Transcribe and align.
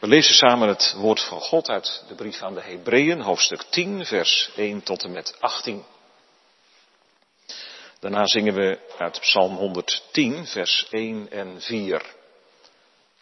We 0.00 0.06
lezen 0.06 0.34
samen 0.34 0.68
het 0.68 0.94
woord 0.96 1.20
van 1.20 1.40
God 1.40 1.68
uit 1.68 2.04
de 2.08 2.14
brief 2.14 2.42
aan 2.42 2.54
de 2.54 2.60
Hebreeën, 2.60 3.20
hoofdstuk 3.20 3.62
10, 3.62 4.06
vers 4.06 4.50
1 4.56 4.82
tot 4.82 5.02
en 5.02 5.12
met 5.12 5.36
18. 5.40 5.84
Daarna 7.98 8.26
zingen 8.26 8.54
we 8.54 8.78
uit 8.98 9.20
Psalm 9.20 9.56
110, 9.56 10.46
vers 10.46 10.86
1 10.90 11.30
en 11.30 11.60
4. 11.60 12.02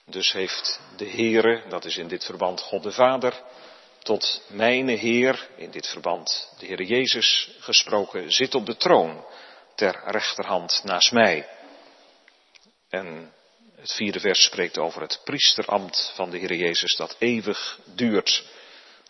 Dus 0.04 0.33
heeft 0.33 0.80
de 0.96 1.09
Heere, 1.09 1.62
dat 1.69 1.85
is 1.85 1.96
in 1.96 2.08
dit 2.08 2.24
verband 2.24 2.60
God 2.60 2.83
de 2.83 2.92
Vader, 2.92 3.42
tot 4.03 4.42
mijne 4.49 4.92
Heer, 4.92 5.49
in 5.56 5.71
dit 5.71 5.87
verband 5.87 6.54
de 6.58 6.67
Heer 6.67 6.83
Jezus 6.83 7.51
gesproken, 7.58 8.33
zit 8.33 8.54
op 8.54 8.67
de 8.67 8.76
troon 8.76 9.24
ter 9.74 10.03
rechterhand 10.04 10.81
naast 10.85 11.13
mij. 11.13 11.49
En 12.88 13.33
het 13.81 13.92
vierde 13.92 14.21
vers 14.21 14.45
spreekt 14.45 14.79
over 14.79 15.01
het 15.01 15.21
priesterambt 15.24 16.12
van 16.15 16.30
de 16.30 16.38
Heer 16.38 16.55
Jezus 16.55 16.97
dat 16.97 17.16
eeuwig 17.19 17.79
duurt, 17.95 18.45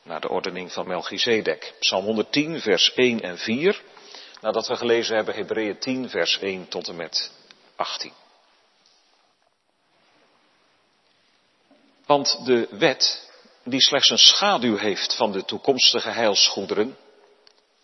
naar 0.02 0.20
de 0.20 0.28
ordening 0.28 0.72
van 0.72 0.86
Melchizedek. 0.86 1.74
Psalm 1.78 2.04
110, 2.04 2.60
vers 2.60 2.94
1 2.94 3.20
en 3.20 3.38
4, 3.38 3.82
nadat 4.40 4.66
we 4.66 4.76
gelezen 4.76 5.16
hebben 5.16 5.34
Hebreeën 5.34 5.78
10, 5.78 6.10
vers 6.10 6.38
1 6.38 6.68
tot 6.68 6.88
en 6.88 6.96
met 6.96 7.32
18. 7.76 8.12
Want 12.06 12.44
de 12.44 12.68
wet, 12.70 13.30
die 13.64 13.82
slechts 13.82 14.10
een 14.10 14.18
schaduw 14.18 14.76
heeft 14.76 15.14
van 15.14 15.32
de 15.32 15.44
toekomstige 15.44 16.10
heilsgoederen 16.10 16.96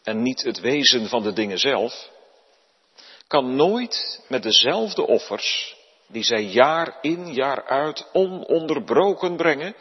en 0.03 0.23
niet 0.23 0.43
het 0.43 0.61
wezen 0.61 1.09
van 1.09 1.23
de 1.23 1.33
dingen 1.33 1.59
zelf, 1.59 2.11
kan 3.27 3.57
nooit 3.57 4.21
met 4.29 4.43
dezelfde 4.43 5.07
offers 5.07 5.74
die 6.15 6.23
zij 6.25 6.43
jaar 6.43 6.99
in 7.01 7.33
jaar 7.33 7.65
uit 7.65 8.07
ononderbroken 8.13 9.37
brengen, 9.37 9.75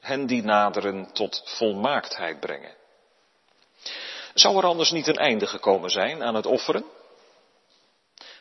hen 0.00 0.26
die 0.26 0.42
naderen 0.42 1.12
tot 1.12 1.42
volmaaktheid 1.44 2.40
brengen. 2.40 2.74
Zou 4.34 4.56
er 4.56 4.64
anders 4.64 4.90
niet 4.90 5.06
een 5.06 5.16
einde 5.16 5.46
gekomen 5.46 5.90
zijn 5.90 6.22
aan 6.22 6.34
het 6.34 6.46
offeren? 6.46 6.84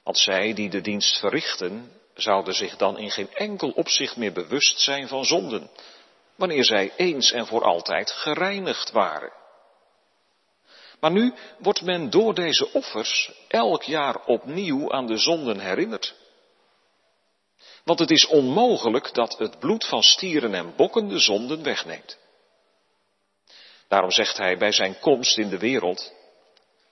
Want 0.03 0.17
zij 0.17 0.53
die 0.53 0.69
de 0.69 0.81
dienst 0.81 1.19
verrichten, 1.19 1.91
zouden 2.13 2.53
zich 2.53 2.77
dan 2.77 2.97
in 2.97 3.11
geen 3.11 3.33
enkel 3.33 3.69
opzicht 3.69 4.15
meer 4.15 4.33
bewust 4.33 4.79
zijn 4.79 5.07
van 5.07 5.25
zonden, 5.25 5.69
wanneer 6.35 6.65
zij 6.65 6.93
eens 6.97 7.31
en 7.31 7.47
voor 7.47 7.63
altijd 7.63 8.11
gereinigd 8.11 8.91
waren. 8.91 9.31
Maar 10.99 11.11
nu 11.11 11.33
wordt 11.57 11.81
men 11.81 12.09
door 12.09 12.33
deze 12.33 12.73
offers 12.73 13.31
elk 13.47 13.83
jaar 13.83 14.25
opnieuw 14.25 14.91
aan 14.91 15.07
de 15.07 15.17
zonden 15.17 15.59
herinnerd. 15.59 16.19
Want 17.83 17.99
het 17.99 18.11
is 18.11 18.25
onmogelijk 18.25 19.13
dat 19.13 19.37
het 19.37 19.59
bloed 19.59 19.85
van 19.85 20.03
stieren 20.03 20.53
en 20.53 20.75
bokken 20.75 21.07
de 21.07 21.19
zonden 21.19 21.63
wegneemt. 21.63 22.17
Daarom 23.87 24.11
zegt 24.11 24.37
hij 24.37 24.57
bij 24.57 24.71
zijn 24.71 24.99
komst 24.99 25.37
in 25.37 25.49
de 25.49 25.57
wereld, 25.57 26.13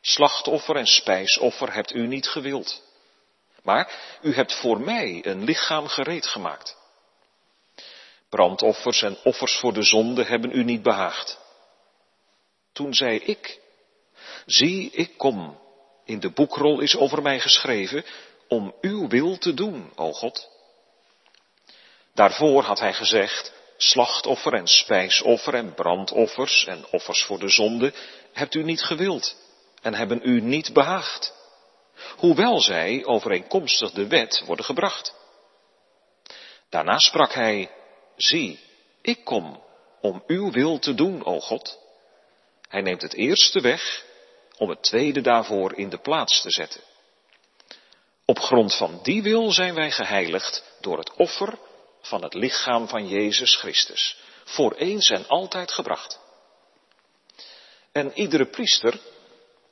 slachtoffer 0.02 0.76
en 0.76 0.88
spijsoffer 0.88 1.73
hebt 1.73 1.94
u 1.94 2.08
niet 2.08 2.28
gewild. 2.28 2.81
Maar 3.64 4.18
u 4.22 4.34
hebt 4.34 4.54
voor 4.54 4.81
mij 4.81 5.20
een 5.26 5.44
lichaam 5.44 5.88
gereed 5.88 6.28
gemaakt. 6.28 6.78
Brandoffers 8.30 9.02
en 9.02 9.18
offers 9.24 9.58
voor 9.58 9.74
de 9.74 9.84
zonde 9.84 10.24
hebben 10.24 10.52
u 10.52 10.64
niet 10.64 10.81
behaagd. 10.81 11.40
Toen 12.74 12.94
zei 12.94 13.18
ik, 13.18 13.59
zie 14.46 14.92
ik 14.92 15.18
kom, 15.18 15.59
in 16.06 16.20
de 16.20 16.30
boekrol 16.30 16.80
is 16.80 16.96
over 16.96 17.22
mij 17.22 17.40
geschreven, 17.40 18.06
om 18.48 18.76
uw 18.81 19.08
wil 19.08 19.38
te 19.38 19.53
doen, 19.53 19.92
o 19.96 20.14
God. 20.14 20.59
Daarvoor 22.14 22.64
had 22.64 22.80
hij 22.80 22.94
gezegd, 22.94 23.54
slachtoffer 23.78 24.54
en 24.54 24.68
spijsoffer 24.68 25.54
en 25.54 25.74
brandoffers 25.74 26.66
en 26.66 26.86
offers 26.92 27.24
voor 27.24 27.40
de 27.40 27.50
zonde 27.50 27.94
hebt 28.34 28.56
u 28.56 28.64
niet 28.64 28.84
gewild 28.84 29.36
en 29.82 29.94
hebben 29.94 30.20
u 30.24 30.42
niet 30.42 30.74
behaagd. 30.74 31.34
Hoewel 32.18 32.62
zij 32.62 33.06
overeenkomstig 33.06 33.92
de 33.92 34.08
wet 34.08 34.44
worden 34.46 34.66
gebracht. 34.66 35.16
Daarna 36.69 36.98
sprak 36.98 37.34
hij, 37.34 37.72
zie, 38.16 38.59
ik 39.02 39.25
kom 39.25 39.64
om 40.02 40.24
uw 40.28 40.52
wil 40.52 40.80
te 40.80 40.94
doen, 40.94 41.25
o 41.25 41.40
God. 41.40 41.80
Hij 42.68 42.81
neemt 42.81 43.02
het 43.02 43.14
eerste 43.14 43.62
weg 43.62 44.06
om 44.58 44.69
het 44.69 44.84
tweede 44.84 45.22
daarvoor 45.22 45.74
in 45.74 45.90
de 45.90 45.98
plaats 45.98 46.42
te 46.42 46.52
zetten. 46.52 46.81
Op 48.25 48.40
grond 48.40 48.75
van 48.75 49.00
die 49.03 49.24
wil 49.24 49.52
zijn 49.52 49.74
wij 49.75 49.92
geheiligd 49.92 50.64
door 50.80 50.98
het 50.98 51.14
offer 51.14 51.58
van 52.02 52.24
het 52.24 52.34
lichaam 52.34 52.88
van 52.88 53.08
Jezus 53.08 53.56
Christus. 53.56 54.18
Voor 54.44 54.74
eens 54.74 55.10
en 55.10 55.28
altijd 55.28 55.72
gebracht. 55.72 56.20
En 57.92 58.12
iedere 58.14 58.46
priester 58.46 59.00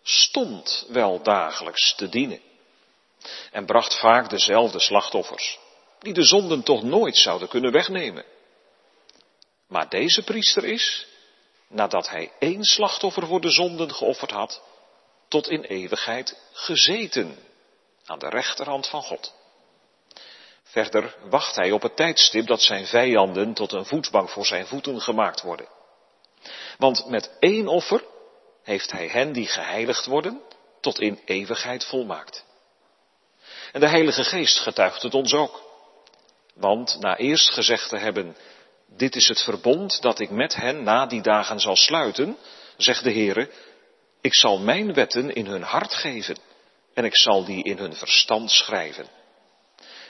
stond 0.03 0.85
wel 0.89 1.23
dagelijks 1.23 1.95
te 1.95 2.09
dienen. 2.09 2.41
En 3.51 3.65
bracht 3.65 3.99
vaak 3.99 4.29
dezelfde 4.29 4.79
slachtoffers, 4.79 5.59
die 5.99 6.13
de 6.13 6.23
zonden 6.23 6.63
toch 6.63 6.83
nooit 6.83 7.17
zouden 7.17 7.47
kunnen 7.47 7.71
wegnemen. 7.71 8.25
Maar 9.67 9.89
deze 9.89 10.23
priester 10.23 10.63
is, 10.63 11.07
nadat 11.67 12.09
hij 12.09 12.31
één 12.39 12.63
slachtoffer 12.63 13.27
voor 13.27 13.41
de 13.41 13.49
zonden 13.49 13.93
geofferd 13.93 14.31
had, 14.31 14.61
tot 15.27 15.49
in 15.49 15.61
eeuwigheid 15.61 16.37
gezeten 16.53 17.37
aan 18.05 18.19
de 18.19 18.29
rechterhand 18.29 18.87
van 18.87 19.03
God. 19.03 19.33
Verder 20.67 21.15
wacht 21.29 21.55
hij 21.55 21.71
op 21.71 21.81
het 21.81 21.95
tijdstip 21.95 22.47
dat 22.47 22.61
zijn 22.61 22.85
vijanden 22.85 23.53
tot 23.53 23.71
een 23.71 23.85
voetbank 23.85 24.29
voor 24.29 24.45
zijn 24.45 24.67
voeten 24.67 25.01
gemaakt 25.01 25.41
worden. 25.41 25.67
Want 26.77 27.05
met 27.09 27.31
één 27.39 27.67
offer 27.67 28.03
heeft 28.63 28.91
hij 28.91 29.07
hen 29.07 29.33
die 29.33 29.47
geheiligd 29.47 30.05
worden 30.05 30.41
tot 30.81 30.99
in 30.99 31.21
eeuwigheid 31.25 31.85
volmaakt. 31.85 32.45
En 33.71 33.79
de 33.79 33.87
Heilige 33.87 34.23
Geest 34.23 34.59
getuigt 34.59 35.01
het 35.01 35.13
ons 35.13 35.33
ook. 35.33 35.61
Want 36.53 36.97
na 36.99 37.17
eerst 37.17 37.49
gezegd 37.49 37.89
te 37.89 37.97
hebben, 37.97 38.37
dit 38.87 39.15
is 39.15 39.27
het 39.27 39.43
verbond 39.43 40.01
dat 40.01 40.19
ik 40.19 40.29
met 40.29 40.55
hen 40.55 40.83
na 40.83 41.05
die 41.05 41.21
dagen 41.21 41.59
zal 41.59 41.75
sluiten, 41.75 42.37
zegt 42.77 43.03
de 43.03 43.11
Heere, 43.11 43.49
ik 44.21 44.35
zal 44.35 44.57
mijn 44.57 44.93
wetten 44.93 45.35
in 45.35 45.45
hun 45.45 45.63
hart 45.63 45.93
geven 45.93 46.37
en 46.93 47.05
ik 47.05 47.17
zal 47.17 47.45
die 47.45 47.63
in 47.63 47.77
hun 47.77 47.93
verstand 47.93 48.51
schrijven 48.51 49.07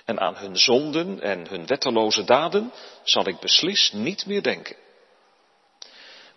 en 0.07 0.19
aan 0.19 0.38
hun 0.38 0.57
zonden 0.57 1.22
en 1.22 1.47
hun 1.47 1.66
wetteloze 1.66 2.23
daden 2.23 2.73
zal 3.03 3.28
ik 3.28 3.40
beslist 3.40 3.94
niet 3.94 4.25
meer 4.25 4.44
denken. 4.44 4.75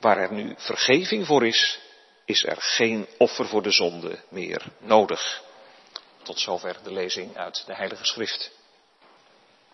Waar 0.01 0.19
er 0.19 0.33
nu 0.33 0.55
vergeving 0.57 1.27
voor 1.27 1.47
is, 1.47 1.79
is 2.25 2.45
er 2.45 2.57
geen 2.59 3.07
offer 3.19 3.47
voor 3.47 3.63
de 3.63 3.71
zonde 3.71 4.19
meer 4.29 4.63
nodig. 4.79 5.43
Tot 6.23 6.41
zover 6.41 6.77
de 6.83 6.93
lezing 6.93 7.37
uit 7.37 7.63
de 7.67 7.75
Heilige 7.75 8.05
Schrift. 8.05 8.51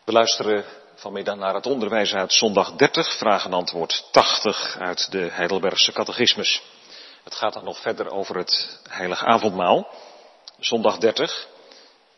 We 0.04 0.12
luisteren 0.12 0.64
vanmiddag 0.94 1.36
naar 1.36 1.54
het 1.54 1.66
onderwijs 1.66 2.14
uit 2.14 2.32
zondag 2.32 2.72
30, 2.72 3.16
vraag 3.16 3.44
en 3.44 3.52
antwoord 3.52 4.08
80 4.10 4.76
uit 4.78 5.10
de 5.10 5.28
Heidelbergse 5.30 5.92
catechismus. 5.92 6.62
Het 7.24 7.34
gaat 7.34 7.52
dan 7.52 7.64
nog 7.64 7.80
verder 7.80 8.10
over 8.10 8.36
het 8.36 8.80
heilige 8.88 9.24
avondmaal. 9.24 9.88
Zondag 10.58 10.98
30, 10.98 11.48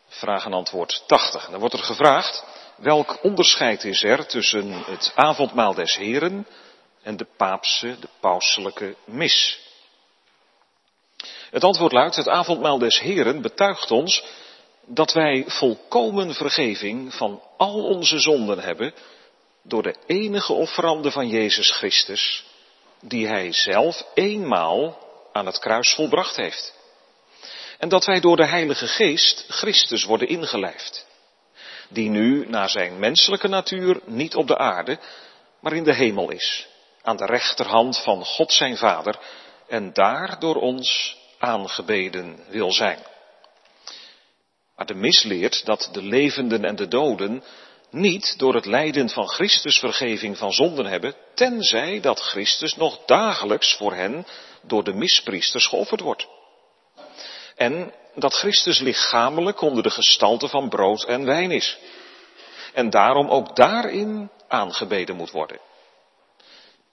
Vraag 0.09 0.45
en 0.45 0.53
antwoord 0.53 1.03
80. 1.05 1.49
dan 1.49 1.59
wordt 1.59 1.75
er 1.75 1.83
gevraagd, 1.83 2.43
welk 2.77 3.23
onderscheid 3.23 3.83
is 3.83 4.03
er 4.03 4.27
tussen 4.27 4.71
het 4.71 5.11
avondmaal 5.15 5.73
des 5.73 5.95
Heren 5.95 6.47
en 7.01 7.17
de 7.17 7.27
paapse, 7.37 7.99
de 7.99 8.09
pauselijke 8.19 8.95
mis? 9.05 9.59
Het 11.49 11.63
antwoord 11.63 11.91
luidt, 11.91 12.15
het 12.15 12.27
avondmaal 12.27 12.77
des 12.77 12.99
Heren 12.99 13.41
betuigt 13.41 13.91
ons 13.91 14.23
dat 14.85 15.13
wij 15.13 15.43
volkomen 15.47 16.33
vergeving 16.33 17.13
van 17.13 17.41
al 17.57 17.83
onze 17.83 18.19
zonden 18.19 18.59
hebben 18.59 18.93
door 19.63 19.83
de 19.83 19.95
enige 20.05 20.53
offerande 20.53 21.11
van 21.11 21.27
Jezus 21.27 21.71
Christus, 21.71 22.45
die 23.01 23.27
Hij 23.27 23.53
zelf 23.53 24.05
eenmaal 24.13 24.97
aan 25.33 25.45
het 25.45 25.59
kruis 25.59 25.93
volbracht 25.93 26.35
heeft. 26.35 26.78
En 27.79 27.89
dat 27.89 28.05
wij 28.05 28.19
door 28.19 28.35
de 28.35 28.45
Heilige 28.45 28.87
Geest 28.87 29.45
Christus 29.47 30.03
worden 30.03 30.27
ingelijfd. 30.27 31.07
Die 31.89 32.09
nu 32.09 32.49
naar 32.49 32.69
zijn 32.69 32.99
menselijke 32.99 33.47
natuur 33.47 33.99
niet 34.05 34.35
op 34.35 34.47
de 34.47 34.57
aarde, 34.57 34.99
maar 35.61 35.73
in 35.73 35.83
de 35.83 35.93
hemel 35.93 36.31
is. 36.31 36.67
Aan 37.01 37.17
de 37.17 37.25
rechterhand 37.25 37.97
van 37.99 38.25
God 38.25 38.53
zijn 38.53 38.77
Vader 38.77 39.19
en 39.67 39.93
daar 39.93 40.39
door 40.39 40.55
ons 40.55 41.17
aangebeden 41.37 42.39
wil 42.49 42.71
zijn. 42.71 42.99
Maar 44.75 44.85
de 44.85 44.93
mis 44.93 45.23
leert 45.23 45.65
dat 45.65 45.89
de 45.91 46.01
levenden 46.01 46.65
en 46.65 46.75
de 46.75 46.87
doden 46.87 47.43
niet 47.89 48.37
door 48.37 48.55
het 48.55 48.65
lijden 48.65 49.09
van 49.09 49.27
Christus 49.27 49.79
vergeving 49.79 50.37
van 50.37 50.53
zonden 50.53 50.85
hebben, 50.85 51.15
tenzij 51.33 51.99
dat 51.99 52.19
Christus 52.19 52.75
nog 52.75 53.05
dagelijks 53.05 53.75
voor 53.75 53.93
hen 53.93 54.25
door 54.61 54.83
de 54.83 54.93
mispriesters 54.93 55.67
geofferd 55.67 56.01
wordt. 56.01 56.27
En 57.59 57.93
dat 58.15 58.33
Christus 58.33 58.79
lichamelijk 58.79 59.61
onder 59.61 59.83
de 59.83 59.89
gestalte 59.89 60.47
van 60.47 60.69
brood 60.69 61.03
en 61.03 61.25
wijn 61.25 61.51
is. 61.51 61.77
En 62.73 62.89
daarom 62.89 63.29
ook 63.29 63.55
daarin 63.55 64.29
aangebeden 64.47 65.15
moet 65.15 65.31
worden. 65.31 65.59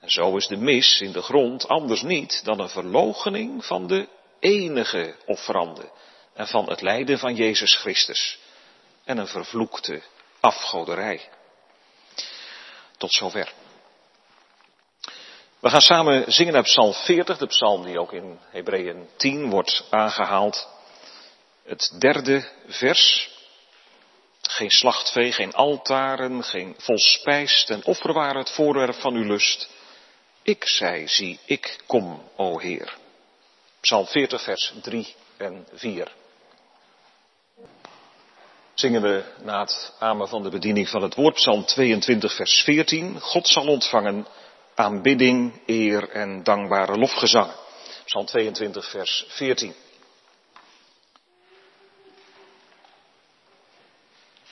En 0.00 0.10
zo 0.10 0.36
is 0.36 0.46
de 0.46 0.56
mis 0.56 1.00
in 1.00 1.12
de 1.12 1.22
grond 1.22 1.68
anders 1.68 2.02
niet 2.02 2.44
dan 2.44 2.60
een 2.60 2.68
verloochening 2.68 3.64
van 3.64 3.86
de 3.86 4.08
enige 4.40 5.14
offerande 5.26 5.90
en 6.34 6.46
van 6.46 6.68
het 6.68 6.80
lijden 6.80 7.18
van 7.18 7.34
Jezus 7.34 7.76
Christus 7.76 8.38
en 9.04 9.18
een 9.18 9.28
vervloekte 9.28 10.02
afgoderij. 10.40 11.28
Tot 12.96 13.12
zover. 13.12 13.52
We 15.60 15.70
gaan 15.70 15.80
samen 15.80 16.32
zingen 16.32 16.54
uit 16.54 16.64
Psalm 16.64 16.92
40, 16.92 17.38
de 17.38 17.46
psalm 17.46 17.84
die 17.84 18.00
ook 18.00 18.12
in 18.12 18.38
Hebreeën 18.50 19.08
10 19.16 19.50
wordt 19.50 19.84
aangehaald. 19.90 20.68
Het 21.64 21.94
derde 21.98 22.48
vers. 22.66 23.30
Geen 24.42 24.70
slachtvee, 24.70 25.32
geen 25.32 25.52
altaren, 25.52 26.44
geen 26.44 26.74
volspijs, 26.78 27.64
ten 27.64 27.84
offer 27.84 28.12
waren 28.12 28.36
het 28.36 28.50
voorwerp 28.50 28.94
van 28.94 29.14
uw 29.14 29.24
lust. 29.24 29.68
Ik 30.42 30.64
zei, 30.64 31.08
zie, 31.08 31.38
ik 31.44 31.78
kom, 31.86 32.22
o 32.36 32.58
Heer. 32.58 32.96
Psalm 33.80 34.06
40, 34.06 34.42
vers 34.42 34.72
3 34.82 35.14
en 35.36 35.66
4. 35.72 36.12
Zingen 38.74 39.02
we 39.02 39.24
na 39.42 39.60
het 39.60 39.92
amen 39.98 40.28
van 40.28 40.42
de 40.42 40.50
bediening 40.50 40.88
van 40.88 41.02
het 41.02 41.14
woord, 41.14 41.34
Psalm 41.34 41.64
22, 41.64 42.34
vers 42.34 42.62
14. 42.62 43.20
God 43.20 43.48
zal 43.48 43.66
ontvangen 43.66 44.26
aanbidding, 44.76 45.61
eer 45.67 46.11
en 46.11 46.43
dankbare 46.43 46.99
lofgezangen. 46.99 47.55
Psalm 48.05 48.26
22, 48.26 48.90
vers 48.90 49.25
14. 49.28 49.75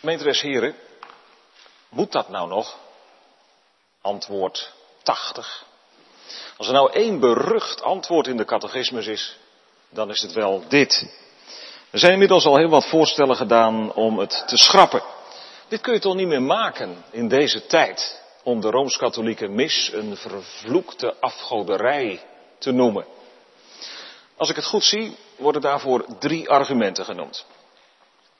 Gemeentes 0.00 0.41
heren, 0.41 0.75
moet 1.88 2.12
dat 2.12 2.29
nou 2.29 2.49
nog? 2.49 2.76
Antwoord 4.00 4.73
80. 5.03 5.65
Als 6.56 6.67
er 6.67 6.73
nou 6.73 6.93
één 6.93 7.21
berucht 7.21 7.82
antwoord 7.82 8.26
in 8.26 8.37
de 8.37 8.44
catechismus 8.44 9.06
is, 9.06 9.38
dan 9.88 10.11
is 10.11 10.23
het 10.23 10.32
wel 10.32 10.65
dit. 10.69 11.06
Er 11.91 11.99
zijn 11.99 12.12
inmiddels 12.12 12.44
al 12.44 12.56
heel 12.56 12.69
wat 12.69 12.87
voorstellen 12.87 13.37
gedaan 13.37 13.93
om 13.93 14.19
het 14.19 14.44
te 14.47 14.56
schrappen. 14.56 15.03
Dit 15.69 15.81
kun 15.81 15.93
je 15.93 16.00
toch 16.00 16.15
niet 16.15 16.26
meer 16.29 16.43
maken 16.43 17.05
in 17.11 17.29
deze 17.29 17.67
tijd 17.67 18.23
om 18.44 18.61
de 18.61 18.70
Rooms-Katholieke 18.70 19.49
mis 19.49 19.91
een 19.93 20.17
vervloekte 20.17 21.14
afgoderij 21.20 22.20
te 22.58 22.70
noemen. 22.73 23.05
Als 24.37 24.50
ik 24.50 24.56
het 24.56 24.64
goed 24.64 24.85
zie, 24.85 25.17
worden 25.37 25.62
daarvoor 25.62 26.05
drie 26.19 26.49
argumenten 26.49 27.05
genoemd. 27.05 27.46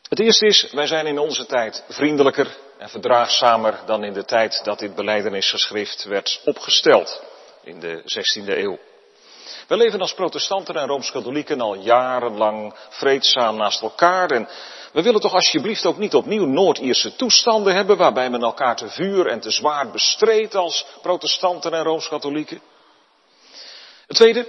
Het 0.09 0.21
eerste 0.21 0.47
is, 0.47 0.71
wij 0.73 0.87
zijn 0.87 1.07
in 1.07 1.19
onze 1.19 1.47
tijd 1.47 1.85
vriendelijker 1.89 2.57
en 2.79 2.89
verdraagzamer 2.89 3.81
dan 3.87 4.05
in 4.05 4.13
de 4.13 4.25
tijd 4.25 4.65
dat 4.65 4.79
dit 4.79 4.95
beleidenisgeschrift 4.95 6.05
werd 6.05 6.41
opgesteld, 6.45 7.23
in 7.63 7.81
de 7.81 8.03
16e 8.03 8.49
eeuw. 8.49 8.79
We 9.69 9.77
leven 9.77 10.01
als 10.01 10.15
protestanten 10.15 10.75
en 10.75 10.87
rooms-katholieken 10.87 11.61
al 11.61 11.75
jarenlang 11.75 12.75
vreedzaam 12.89 13.57
naast 13.57 13.83
elkaar 13.83 14.31
en 14.31 14.49
we 14.95 15.03
willen 15.03 15.21
toch 15.21 15.35
alsjeblieft 15.35 15.87
ook 15.87 15.99
niet 15.99 16.15
opnieuw 16.15 16.47
Noord-Ierse 16.47 17.17
toestanden 17.17 17.75
hebben 17.75 17.97
waarbij 17.97 18.31
men 18.31 18.43
elkaar 18.43 18.77
te 18.77 18.89
vuur 18.89 19.27
en 19.27 19.41
te 19.41 19.51
zwaard 19.51 19.93
bestreedt 19.93 20.55
als 20.55 20.87
protestanten 21.03 21.73
en 21.73 21.83
rooms-katholieken. 21.83 22.61
Het 24.07 24.17
tweede, 24.17 24.47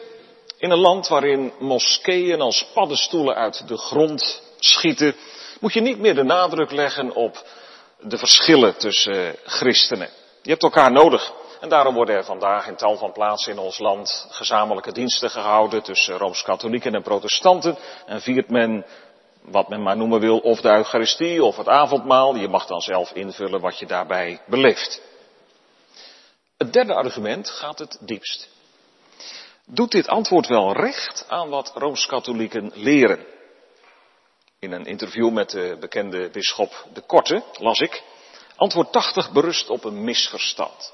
in 0.58 0.72
een 0.72 0.80
land 0.80 1.08
waarin 1.08 1.54
moskeeën 1.60 2.42
als 2.42 2.66
paddenstoelen 2.74 3.36
uit 3.36 3.68
de 3.68 3.78
grond 3.78 4.42
schieten, 4.60 5.16
moet 5.60 5.74
je 5.74 5.82
niet 5.82 6.00
meer 6.00 6.16
de 6.16 6.24
nadruk 6.24 6.72
leggen 6.72 7.16
op 7.16 7.46
de 8.00 8.18
verschillen 8.18 8.78
tussen 8.78 9.36
christenen. 9.46 10.10
Je 10.42 10.50
hebt 10.50 10.64
elkaar 10.64 10.92
nodig. 10.92 11.34
En 11.60 11.70
daarom 11.70 11.94
worden 11.94 12.16
er 12.16 12.26
vandaag 12.26 12.68
in 12.68 12.76
tal 12.76 12.98
van 12.98 13.12
plaatsen 13.12 13.52
in 13.52 13.60
ons 13.60 13.80
land 13.80 14.28
gezamenlijke 14.30 14.92
diensten 14.92 15.30
gehouden 15.30 15.84
tussen 15.84 16.18
Rooms-Katholieken 16.18 16.96
en 16.96 17.02
Protestanten. 17.02 17.78
En 18.06 18.22
viert 18.22 18.50
men 18.50 18.86
wat 19.48 19.70
men 19.70 19.82
maar 19.82 19.98
noemen 19.98 20.20
wil, 20.20 20.38
of 20.38 20.62
de 20.62 20.70
Eucharistie 20.70 21.44
of 21.44 21.58
het 21.58 21.68
avondmaal. 21.68 22.36
Je 22.36 22.48
mag 22.48 22.66
dan 22.66 22.82
zelf 22.82 23.12
invullen 23.12 23.62
wat 23.62 23.80
je 23.80 23.86
daarbij 23.86 24.42
beleeft. 24.46 25.02
Het 26.58 26.74
derde 26.74 26.94
argument 26.94 27.50
gaat 27.50 27.80
het 27.80 27.98
diepst. 28.02 28.50
Doet 29.66 29.92
dit 29.92 30.08
antwoord 30.08 30.48
wel 30.48 30.74
recht 30.74 31.26
aan 31.28 31.50
wat 31.50 31.72
Rooms-Katholieken 31.76 32.72
leren? 32.74 33.26
In 34.60 34.72
een 34.72 34.86
interview 34.86 35.32
met 35.32 35.50
de 35.50 35.78
bekende 35.80 36.30
bisschop 36.30 36.86
De 36.94 37.02
Korte 37.02 37.44
las 37.58 37.80
ik, 37.80 38.04
antwoord 38.56 38.92
80 38.92 39.32
berust 39.32 39.70
op 39.70 39.84
een 39.84 40.04
misverstand. 40.04 40.94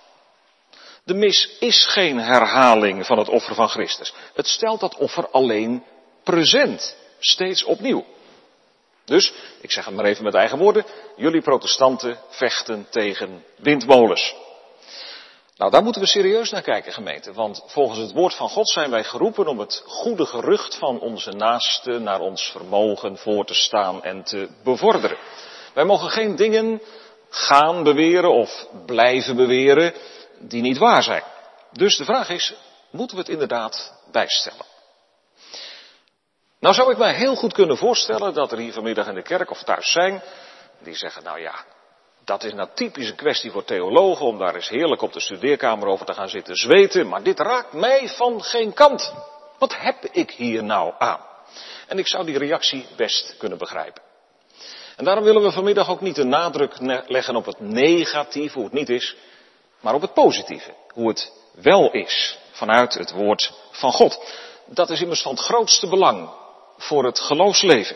De 1.04 1.14
mis 1.14 1.58
is 1.60 1.86
geen 1.86 2.20
herhaling 2.20 3.06
van 3.06 3.18
het 3.18 3.30
offer 3.30 3.56
van 3.56 3.70
Christus. 3.70 4.14
Het 4.34 4.48
stelt 4.48 4.80
dat 4.80 4.96
offer 4.96 5.30
alleen 5.30 5.84
present, 6.24 6.96
steeds 7.20 7.64
opnieuw. 7.64 8.06
Dus, 9.12 9.34
ik 9.62 9.72
zeg 9.72 9.86
het 9.86 9.96
maar 9.96 10.06
even 10.06 10.24
met 10.24 10.34
eigen 10.34 10.58
woorden, 10.58 10.86
jullie 11.16 11.42
protestanten 11.42 12.18
vechten 12.30 12.88
tegen 12.90 13.44
windmolens. 13.56 14.36
Nou, 15.58 15.72
daar 15.72 15.84
moeten 15.84 16.02
we 16.02 16.08
serieus 16.08 16.52
naar 16.52 16.62
kijken, 16.62 16.94
gemeente. 16.94 17.34
Want 17.34 17.64
volgens 17.66 18.00
het 18.00 18.12
woord 18.12 18.34
van 18.34 18.50
God 18.50 18.70
zijn 18.70 18.90
wij 18.90 19.04
geroepen 19.04 19.48
om 19.48 19.60
het 19.60 19.84
goede 19.86 20.26
gerucht 20.26 20.76
van 20.76 21.00
onze 21.00 21.32
naasten 21.32 22.04
naar 22.04 22.20
ons 22.20 22.44
vermogen 22.52 23.18
voor 23.18 23.46
te 23.46 23.54
staan 23.54 24.04
en 24.04 24.24
te 24.24 24.50
bevorderen. 24.64 25.18
Wij 25.74 25.86
mogen 25.86 26.10
geen 26.10 26.36
dingen 26.36 26.82
gaan 27.30 27.84
beweren 27.84 28.34
of 28.34 28.68
blijven 28.86 29.36
beweren 29.36 29.94
die 30.40 30.62
niet 30.62 30.78
waar 30.78 31.04
zijn. 31.04 31.24
Dus 31.72 31.98
de 31.98 32.06
vraag 32.06 32.30
is, 32.30 32.54
moeten 32.92 33.16
we 33.16 33.22
het 33.22 33.32
inderdaad 33.32 33.94
bijstellen? 34.12 34.71
Nou 36.62 36.76
zou 36.76 36.92
ik 36.92 36.98
mij 36.98 37.14
heel 37.14 37.36
goed 37.36 37.54
kunnen 37.54 37.78
voorstellen 37.78 38.34
dat 38.34 38.52
er 38.52 38.58
hier 38.58 38.74
vanmiddag 38.74 39.08
in 39.08 39.14
de 39.14 39.22
kerk 39.22 39.52
of 39.52 39.64
thuis 39.64 39.92
zijn 39.92 40.22
die 40.80 40.96
zeggen, 40.96 41.24
nou 41.24 41.40
ja, 41.40 41.66
dat 42.24 42.44
is 42.44 42.54
nou 42.54 42.70
typisch 42.74 43.10
een 43.10 43.16
kwestie 43.16 43.52
voor 43.52 43.64
theologen 43.64 44.26
om 44.26 44.38
daar 44.38 44.56
eens 44.56 44.70
heerlijk 44.70 45.02
op 45.02 45.14
de 45.14 45.20
studeerkamer 45.20 45.88
over 45.88 46.06
te 46.06 46.14
gaan 46.14 46.30
zitten 46.30 46.56
zweten, 46.56 47.08
maar 47.08 47.24
dit 47.24 47.40
raakt 47.40 47.74
mij 47.74 48.10
van 48.10 48.44
geen 48.44 48.74
kant. 48.74 49.14
Wat 49.58 49.76
heb 49.78 50.06
ik 50.12 50.32
hier 50.32 50.64
nou 50.64 50.94
aan? 50.98 51.20
En 51.88 51.98
ik 51.98 52.08
zou 52.08 52.26
die 52.26 52.38
reactie 52.38 52.86
best 52.96 53.36
kunnen 53.38 53.58
begrijpen. 53.58 54.02
En 54.98 55.06
daarom 55.06 55.24
willen 55.24 55.44
we 55.44 55.52
vanmiddag 55.52 55.90
ook 55.90 56.02
niet 56.02 56.16
de 56.16 56.24
nadruk 56.24 56.76
leggen 57.08 57.36
op 57.36 57.46
het 57.46 57.60
negatieve, 57.60 58.56
hoe 58.56 58.64
het 58.64 58.74
niet 58.74 58.90
is, 58.90 59.16
maar 59.80 59.94
op 59.94 60.02
het 60.02 60.14
positieve, 60.14 60.74
hoe 60.94 61.08
het 61.08 61.32
wel 61.54 61.92
is 61.92 62.38
vanuit 62.52 62.94
het 62.94 63.12
woord 63.12 63.54
van 63.72 63.92
God. 63.92 64.20
Dat 64.66 64.90
is 64.90 65.02
immers 65.02 65.22
van 65.22 65.32
het 65.32 65.44
grootste 65.44 65.88
belang 65.88 66.40
voor 66.82 67.06
het 67.06 67.20
geloofsleven. 67.20 67.96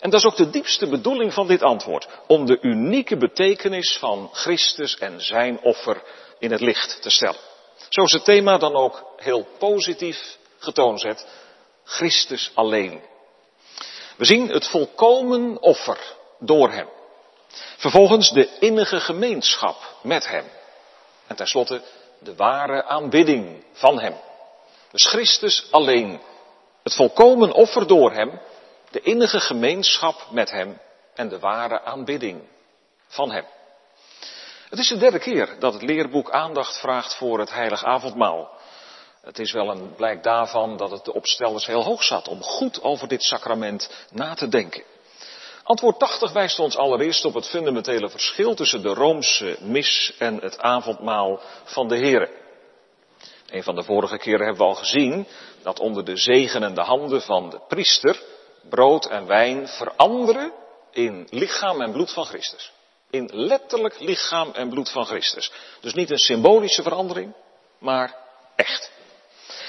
En 0.00 0.10
dat 0.10 0.20
is 0.20 0.26
ook 0.26 0.36
de 0.36 0.50
diepste 0.50 0.88
bedoeling 0.88 1.34
van 1.34 1.46
dit 1.46 1.62
antwoord. 1.62 2.08
Om 2.26 2.46
de 2.46 2.58
unieke 2.60 3.16
betekenis 3.16 3.96
van 3.98 4.30
Christus 4.32 4.98
en 4.98 5.20
zijn 5.20 5.60
offer 5.60 6.02
in 6.38 6.50
het 6.50 6.60
licht 6.60 7.02
te 7.02 7.10
stellen. 7.10 7.40
Zo 7.88 8.02
is 8.02 8.12
het 8.12 8.24
thema 8.24 8.58
dan 8.58 8.74
ook 8.74 9.04
heel 9.16 9.46
positief 9.58 10.38
getoond 10.58 11.00
zet. 11.00 11.26
Christus 11.84 12.50
alleen. 12.54 13.02
We 14.16 14.24
zien 14.24 14.48
het 14.48 14.66
volkomen 14.66 15.62
offer 15.62 15.98
door 16.38 16.70
hem. 16.70 16.88
Vervolgens 17.76 18.30
de 18.30 18.48
innige 18.58 19.00
gemeenschap 19.00 19.76
met 20.02 20.28
hem. 20.28 20.44
En 21.26 21.36
tenslotte 21.36 21.82
de 22.18 22.34
ware 22.34 22.84
aanbidding 22.84 23.64
van 23.72 24.00
hem. 24.00 24.14
Dus 24.90 25.06
Christus 25.06 25.66
alleen 25.70 26.20
het 26.88 26.96
volkomen 26.96 27.52
offer 27.52 27.86
door 27.86 28.12
Hem, 28.12 28.40
de 28.90 29.00
innige 29.00 29.40
gemeenschap 29.40 30.26
met 30.30 30.50
Hem 30.50 30.80
en 31.14 31.28
de 31.28 31.38
ware 31.38 31.82
aanbidding 31.82 32.42
van 33.06 33.30
Hem. 33.30 33.44
Het 34.68 34.78
is 34.78 34.88
de 34.88 34.96
derde 34.96 35.18
keer 35.18 35.56
dat 35.58 35.72
het 35.72 35.82
leerboek 35.82 36.30
aandacht 36.30 36.80
vraagt 36.80 37.14
voor 37.14 37.38
het 37.38 37.52
heilig 37.52 37.84
avondmaal. 37.84 38.50
Het 39.22 39.38
is 39.38 39.52
wel 39.52 39.70
een 39.70 39.94
blijk 39.94 40.22
daarvan 40.22 40.76
dat 40.76 40.90
het 40.90 41.04
de 41.04 41.14
opstellers 41.14 41.66
heel 41.66 41.84
hoog 41.84 42.02
zat 42.02 42.28
om 42.28 42.42
goed 42.42 42.82
over 42.82 43.08
dit 43.08 43.22
sacrament 43.22 44.06
na 44.10 44.34
te 44.34 44.48
denken. 44.48 44.82
Antwoord 45.62 45.98
80 45.98 46.32
wijst 46.32 46.58
ons 46.58 46.76
allereerst 46.76 47.24
op 47.24 47.34
het 47.34 47.48
fundamentele 47.48 48.08
verschil 48.08 48.54
tussen 48.54 48.82
de 48.82 48.94
Roomse 48.94 49.56
mis 49.60 50.14
en 50.18 50.36
het 50.36 50.58
avondmaal 50.58 51.40
van 51.64 51.88
de 51.88 51.96
Here. 51.98 52.47
Een 53.50 53.62
van 53.62 53.74
de 53.74 53.82
vorige 53.82 54.18
keren 54.18 54.46
hebben 54.46 54.66
we 54.66 54.68
al 54.68 54.74
gezien 54.74 55.26
dat 55.62 55.80
onder 55.80 56.04
de 56.04 56.16
zegenende 56.16 56.80
handen 56.80 57.22
van 57.22 57.50
de 57.50 57.60
priester 57.68 58.22
brood 58.68 59.06
en 59.06 59.26
wijn 59.26 59.68
veranderen 59.68 60.52
in 60.90 61.26
lichaam 61.30 61.80
en 61.80 61.92
bloed 61.92 62.12
van 62.12 62.24
Christus. 62.24 62.72
In 63.10 63.30
letterlijk 63.32 64.00
lichaam 64.00 64.50
en 64.52 64.68
bloed 64.68 64.90
van 64.90 65.06
Christus. 65.06 65.52
Dus 65.80 65.94
niet 65.94 66.10
een 66.10 66.18
symbolische 66.18 66.82
verandering, 66.82 67.34
maar 67.78 68.16
echt. 68.56 68.90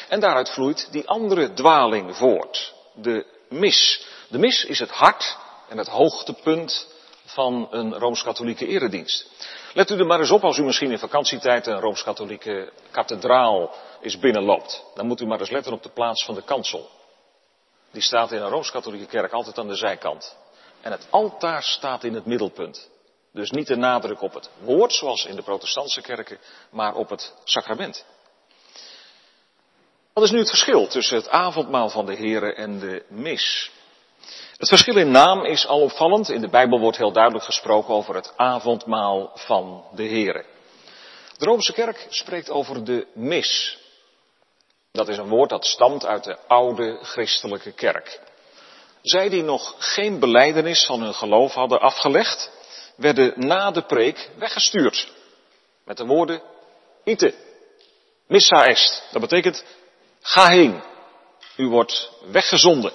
En 0.08 0.20
daaruit 0.20 0.50
vloeit 0.50 0.92
die 0.92 1.08
andere 1.08 1.54
dwaling 1.54 2.16
voort. 2.16 2.74
De 2.94 3.26
mis. 3.50 4.06
De 4.28 4.38
mis 4.38 4.66
is 4.66 4.80
het 4.80 4.92
hart 4.92 5.38
en 5.70 5.78
het 5.78 5.88
hoogtepunt 5.88 6.88
van 7.26 7.68
een 7.72 7.94
rooms-katholieke 7.94 8.68
eredienst. 8.68 9.26
Let 9.74 9.90
u 9.90 9.98
er 9.98 10.06
maar 10.06 10.20
eens 10.20 10.32
op 10.32 10.44
als 10.44 10.58
u 10.58 10.64
misschien 10.64 10.92
in 10.92 11.00
vakantietijd 11.00 11.68
een 11.68 11.80
Rooms-Katholieke 11.80 12.72
kathedraal 12.92 13.76
is 14.02 14.20
binnenloopt. 14.20 14.86
Dan 14.96 15.08
moet 15.08 15.22
u 15.22 15.26
maar 15.26 15.40
eens 15.40 15.50
letten 15.50 15.74
op 15.74 15.84
de 15.84 15.90
plaats 15.90 16.26
van 16.26 16.36
de 16.36 16.44
kansel. 16.44 16.90
Die 17.92 18.02
staat 18.02 18.32
in 18.32 18.42
een 18.42 18.50
Rooms-Katholieke 18.50 19.06
kerk 19.06 19.32
altijd 19.32 19.58
aan 19.58 19.68
de 19.68 19.76
zijkant. 19.76 20.38
En 20.82 20.92
het 20.92 21.08
altaar 21.10 21.64
staat 21.64 22.04
in 22.04 22.14
het 22.14 22.26
middelpunt. 22.26 22.90
Dus 23.34 23.52
niet 23.52 23.68
de 23.68 23.76
nadruk 23.76 24.22
op 24.22 24.34
het 24.34 24.50
woord, 24.60 24.94
zoals 24.94 25.26
in 25.26 25.36
de 25.36 25.42
protestantse 25.42 26.02
kerken, 26.02 26.40
maar 26.72 26.96
op 26.96 27.10
het 27.10 27.34
sacrament. 27.44 28.06
Wat 30.14 30.24
is 30.24 30.32
nu 30.32 30.40
het 30.40 30.50
verschil 30.50 30.88
tussen 30.88 31.18
het 31.18 31.30
avondmaal 31.30 31.90
van 31.90 32.06
de 32.06 32.16
Here 32.16 32.54
en 32.54 32.80
de 32.80 33.06
mis? 33.08 33.72
Het 34.58 34.68
verschil 34.68 34.98
in 34.98 35.12
naam 35.12 35.46
is 35.46 35.68
al 35.68 35.82
opvallend. 35.82 36.30
In 36.30 36.42
de 36.42 36.50
Bijbel 36.50 36.80
wordt 36.80 36.98
heel 36.98 37.12
duidelijk 37.12 37.46
gesproken 37.46 37.94
over 37.94 38.16
het 38.16 38.34
avondmaal 38.36 39.32
van 39.34 39.84
de 39.92 40.04
Here. 40.04 40.46
De 41.38 41.46
Roomse 41.46 41.74
kerk 41.74 42.06
spreekt 42.10 42.50
over 42.50 42.84
de 42.84 43.08
mis. 43.14 43.78
Dat 44.92 45.08
is 45.08 45.18
een 45.18 45.30
woord 45.30 45.50
dat 45.50 45.66
stamt 45.66 46.06
uit 46.06 46.24
de 46.24 46.38
oude 46.48 47.00
christelijke 47.02 47.72
kerk. 47.72 48.20
Zij 49.02 49.30
die 49.30 49.44
nog 49.44 49.76
geen 49.78 50.20
beleidenis 50.20 50.86
van 50.86 51.02
hun 51.02 51.14
geloof 51.14 51.54
hadden 51.54 51.82
afgelegd, 51.82 52.52
werden 52.96 53.34
na 53.36 53.72
de 53.72 53.82
preek 53.82 54.30
weggestuurd. 54.38 55.12
Met 55.86 55.98
de 55.98 56.06
woorden, 56.06 56.42
ite, 57.04 57.34
missa 58.28 58.66
est. 58.66 59.04
Dat 59.12 59.22
betekent, 59.22 59.66
ga 60.22 60.48
heen. 60.48 60.84
U 61.58 61.68
wordt 61.68 62.12
weggezonden. 62.32 62.94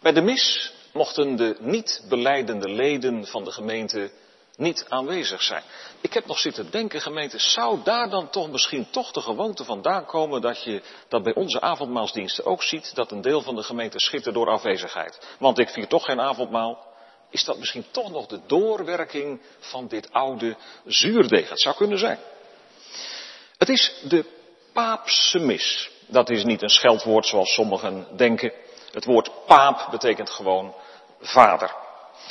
Bij 0.00 0.12
de 0.12 0.20
mis 0.20 0.72
mochten 0.92 1.36
de 1.36 1.56
niet 1.58 2.04
beleidende 2.08 2.68
leden 2.68 3.26
van 3.26 3.44
de 3.44 3.52
gemeente 3.52 4.10
niet 4.56 4.84
aanwezig 4.88 5.42
zijn. 5.42 5.62
Ik 6.00 6.12
heb 6.12 6.26
nog 6.26 6.38
zitten 6.38 6.70
denken, 6.70 7.00
gemeente, 7.00 7.38
zou 7.38 7.78
daar 7.84 8.10
dan 8.10 8.30
toch 8.30 8.50
misschien 8.50 8.90
toch 8.90 9.12
de 9.12 9.20
gewoonte 9.20 9.64
vandaan 9.64 10.06
komen 10.06 10.40
dat 10.40 10.62
je 10.62 10.82
dat 11.08 11.22
bij 11.22 11.34
onze 11.34 11.60
avondmaalsdiensten 11.60 12.44
ook 12.44 12.62
ziet, 12.62 12.94
dat 12.94 13.10
een 13.10 13.20
deel 13.20 13.40
van 13.40 13.54
de 13.54 13.62
gemeente 13.62 14.00
schittert 14.00 14.34
door 14.34 14.48
afwezigheid. 14.50 15.20
Want 15.38 15.58
ik 15.58 15.68
vier 15.68 15.86
toch 15.86 16.04
geen 16.04 16.20
avondmaal. 16.20 16.88
Is 17.30 17.44
dat 17.44 17.58
misschien 17.58 17.84
toch 17.90 18.10
nog 18.10 18.26
de 18.26 18.40
doorwerking 18.46 19.40
van 19.58 19.88
dit 19.88 20.12
oude 20.12 20.56
zuurdeeg? 20.86 21.48
Het 21.48 21.60
zou 21.60 21.76
kunnen 21.76 21.98
zijn. 21.98 22.18
Het 23.58 23.68
is 23.68 23.92
de 24.08 24.24
paapse 24.72 25.38
mis. 25.38 25.90
Dat 26.06 26.30
is 26.30 26.44
niet 26.44 26.62
een 26.62 26.68
scheldwoord 26.68 27.26
zoals 27.26 27.54
sommigen 27.54 28.06
denken. 28.16 28.52
Het 28.92 29.04
woord 29.04 29.30
paap 29.46 29.86
betekent 29.90 30.30
gewoon 30.30 30.74
vader. 31.20 31.74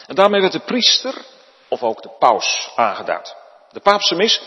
En 0.07 0.15
daarmee 0.15 0.41
werd 0.41 0.53
de 0.53 0.59
priester 0.59 1.25
of 1.67 1.83
ook 1.83 2.01
de 2.01 2.09
paus 2.19 2.71
aangeduid. 2.75 3.35
De 3.71 3.79
paapse 3.79 4.15
mis 4.15 4.41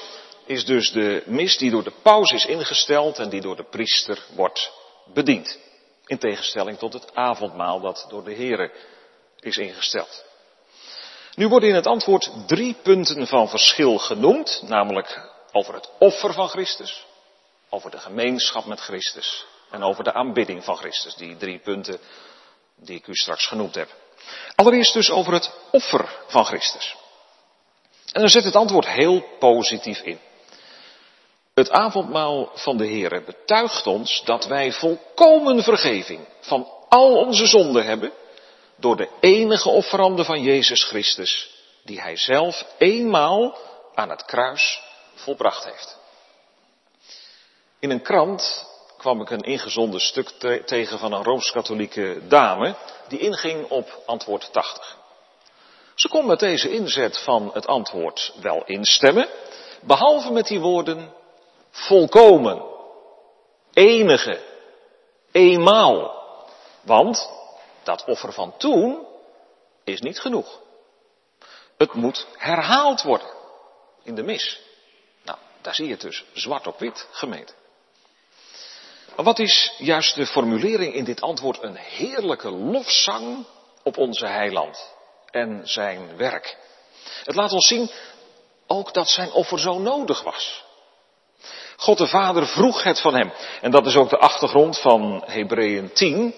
is 0.44 0.64
dus 0.64 0.92
de 0.92 1.22
mis 1.26 1.56
die 1.56 1.70
door 1.70 1.84
de 1.84 1.94
paus 2.02 2.30
is 2.30 2.44
ingesteld 2.44 3.18
en 3.18 3.28
die 3.28 3.40
door 3.40 3.56
de 3.56 3.64
priester 3.64 4.24
wordt 4.34 4.72
bediend. 5.04 5.58
In 6.06 6.18
tegenstelling 6.18 6.78
tot 6.78 6.92
het 6.92 7.14
avondmaal 7.14 7.80
dat 7.80 8.06
door 8.08 8.24
de 8.24 8.34
Here 8.34 8.72
is 9.40 9.56
ingesteld. 9.56 10.24
Nu 11.34 11.48
worden 11.48 11.68
in 11.68 11.74
het 11.74 11.86
antwoord 11.86 12.30
drie 12.46 12.76
punten 12.82 13.26
van 13.26 13.48
verschil 13.48 13.98
genoemd, 13.98 14.62
namelijk 14.66 15.30
over 15.52 15.74
het 15.74 15.90
offer 15.98 16.32
van 16.32 16.48
Christus, 16.48 17.06
over 17.68 17.90
de 17.90 17.98
gemeenschap 17.98 18.64
met 18.64 18.80
Christus 18.80 19.46
en 19.72 19.82
over 19.82 20.04
de 20.04 20.12
aanbidding 20.12 20.64
van 20.64 20.76
Christus. 20.76 21.14
Die 21.14 21.36
drie 21.36 21.58
punten 21.58 22.00
die 22.76 22.96
ik 22.96 23.06
u 23.06 23.14
straks 23.14 23.46
genoemd 23.46 23.74
heb. 23.74 23.88
Allereerst 24.54 24.92
dus 24.92 25.10
over 25.10 25.32
het 25.32 25.50
offer 25.70 26.18
van 26.26 26.44
Christus. 26.44 26.96
En 28.12 28.20
dan 28.20 28.30
zet 28.30 28.44
het 28.44 28.56
antwoord 28.56 28.86
heel 28.88 29.24
positief 29.38 30.00
in. 30.00 30.20
Het 31.54 31.70
avondmaal 31.70 32.50
van 32.54 32.76
de 32.76 32.86
Heer 32.86 33.24
betuigt 33.24 33.86
ons 33.86 34.22
dat 34.24 34.46
wij 34.46 34.72
volkomen 34.72 35.62
vergeving 35.62 36.26
van 36.40 36.68
al 36.88 37.16
onze 37.16 37.46
zonden 37.46 37.84
hebben 37.84 38.12
door 38.76 38.96
de 38.96 39.08
enige 39.20 39.68
offerande 39.68 40.24
van 40.24 40.42
Jezus 40.42 40.84
Christus, 40.84 41.50
die 41.84 42.00
Hij 42.00 42.16
zelf 42.16 42.64
eenmaal 42.78 43.58
aan 43.94 44.10
het 44.10 44.24
kruis 44.24 44.82
volbracht 45.14 45.64
heeft. 45.64 45.98
In 47.78 47.90
een 47.90 48.02
krant 48.02 48.70
kwam 49.02 49.20
ik 49.20 49.30
een 49.30 49.40
ingezonden 49.40 50.00
stuk 50.00 50.28
tegen 50.66 50.98
van 50.98 51.12
een 51.12 51.22
rooms-katholieke 51.22 52.26
dame 52.28 52.74
die 53.08 53.18
inging 53.18 53.68
op 53.68 54.02
antwoord 54.06 54.52
80. 54.52 54.96
Ze 55.94 56.08
kon 56.08 56.26
met 56.26 56.38
deze 56.38 56.70
inzet 56.70 57.18
van 57.18 57.50
het 57.52 57.66
antwoord 57.66 58.34
wel 58.40 58.64
instemmen, 58.64 59.28
behalve 59.80 60.32
met 60.32 60.46
die 60.46 60.60
woorden 60.60 61.12
volkomen, 61.70 62.62
enige, 63.72 64.40
eenmaal. 65.32 66.24
Want 66.80 67.30
dat 67.82 68.04
offer 68.04 68.32
van 68.32 68.56
toen 68.56 69.06
is 69.84 70.00
niet 70.00 70.20
genoeg. 70.20 70.60
Het 71.76 71.92
moet 71.92 72.26
herhaald 72.36 73.02
worden 73.02 73.28
in 74.02 74.14
de 74.14 74.22
mis. 74.22 74.60
Nou, 75.24 75.38
daar 75.60 75.74
zie 75.74 75.86
je 75.86 75.92
het 75.92 76.00
dus 76.00 76.24
zwart 76.32 76.66
op 76.66 76.78
wit 76.78 77.08
gemeten. 77.10 77.60
Wat 79.16 79.38
is 79.38 79.74
juist 79.78 80.14
de 80.14 80.26
formulering 80.26 80.94
in 80.94 81.04
dit 81.04 81.20
antwoord 81.20 81.62
een 81.62 81.76
heerlijke 81.76 82.50
lofzang 82.50 83.46
op 83.82 83.96
onze 83.96 84.26
heiland 84.26 84.94
en 85.30 85.60
zijn 85.64 86.16
werk. 86.16 86.56
Het 87.24 87.34
laat 87.34 87.52
ons 87.52 87.66
zien 87.66 87.90
ook 88.66 88.94
dat 88.94 89.08
zijn 89.08 89.32
offer 89.32 89.58
zo 89.58 89.78
nodig 89.78 90.22
was. 90.22 90.64
God 91.76 91.98
de 91.98 92.06
Vader 92.06 92.46
vroeg 92.46 92.82
het 92.82 93.00
van 93.00 93.14
hem. 93.14 93.32
En 93.60 93.70
dat 93.70 93.86
is 93.86 93.96
ook 93.96 94.10
de 94.10 94.18
achtergrond 94.18 94.78
van 94.78 95.22
Hebreeën 95.26 95.92
10, 95.92 96.34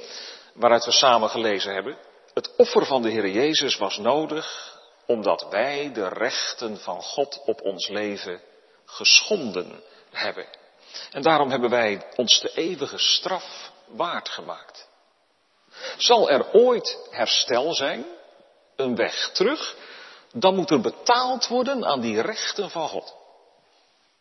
waaruit 0.55 0.85
we 0.85 0.93
samen 0.93 1.31
gelezen 1.31 1.75
hebben. 1.75 1.99
Het 2.35 2.57
offer 2.57 2.87
van 2.87 3.03
de 3.03 3.11
Heer 3.11 3.29
Jezus 3.29 3.77
was 3.77 3.99
nodig 3.99 4.73
omdat 5.07 5.47
wij 5.51 5.93
de 5.93 6.09
rechten 6.09 6.81
van 6.81 7.03
God 7.03 7.43
op 7.45 7.61
ons 7.63 7.89
leven 7.89 8.41
geschonden 8.85 9.83
hebben. 10.11 10.47
En 11.11 11.23
daarom 11.23 11.51
hebben 11.51 11.71
wij 11.71 12.07
ons 12.17 12.41
de 12.41 12.53
eeuwige 12.55 12.99
straf 12.99 13.71
waard 13.87 14.29
gemaakt. 14.29 14.89
Zal 15.97 16.31
er 16.31 16.53
ooit 16.53 17.09
herstel 17.11 17.75
zijn, 17.75 18.05
een 18.77 18.97
weg 18.97 19.31
terug, 19.33 19.77
dan 20.33 20.55
moet 20.55 20.71
er 20.71 20.81
betaald 20.81 21.49
worden 21.49 21.85
aan 21.85 22.01
die 22.01 22.21
rechten 22.21 22.71
van 22.71 22.89
God. 22.89 23.15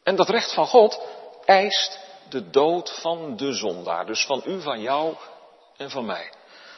En 0.03 0.15
dat 0.15 0.30
recht 0.30 0.53
van 0.53 0.68
God 0.68 1.01
eist 1.46 2.00
de 2.30 2.50
dood 2.50 2.92
van 3.01 3.38
de 3.38 3.53
zondaar, 3.53 4.06
dus 4.06 4.25
van 4.25 4.42
u, 4.46 4.62
van 4.62 4.82
jou 4.82 5.15
en 5.77 5.89
van 5.89 6.06
mij. 6.06 6.32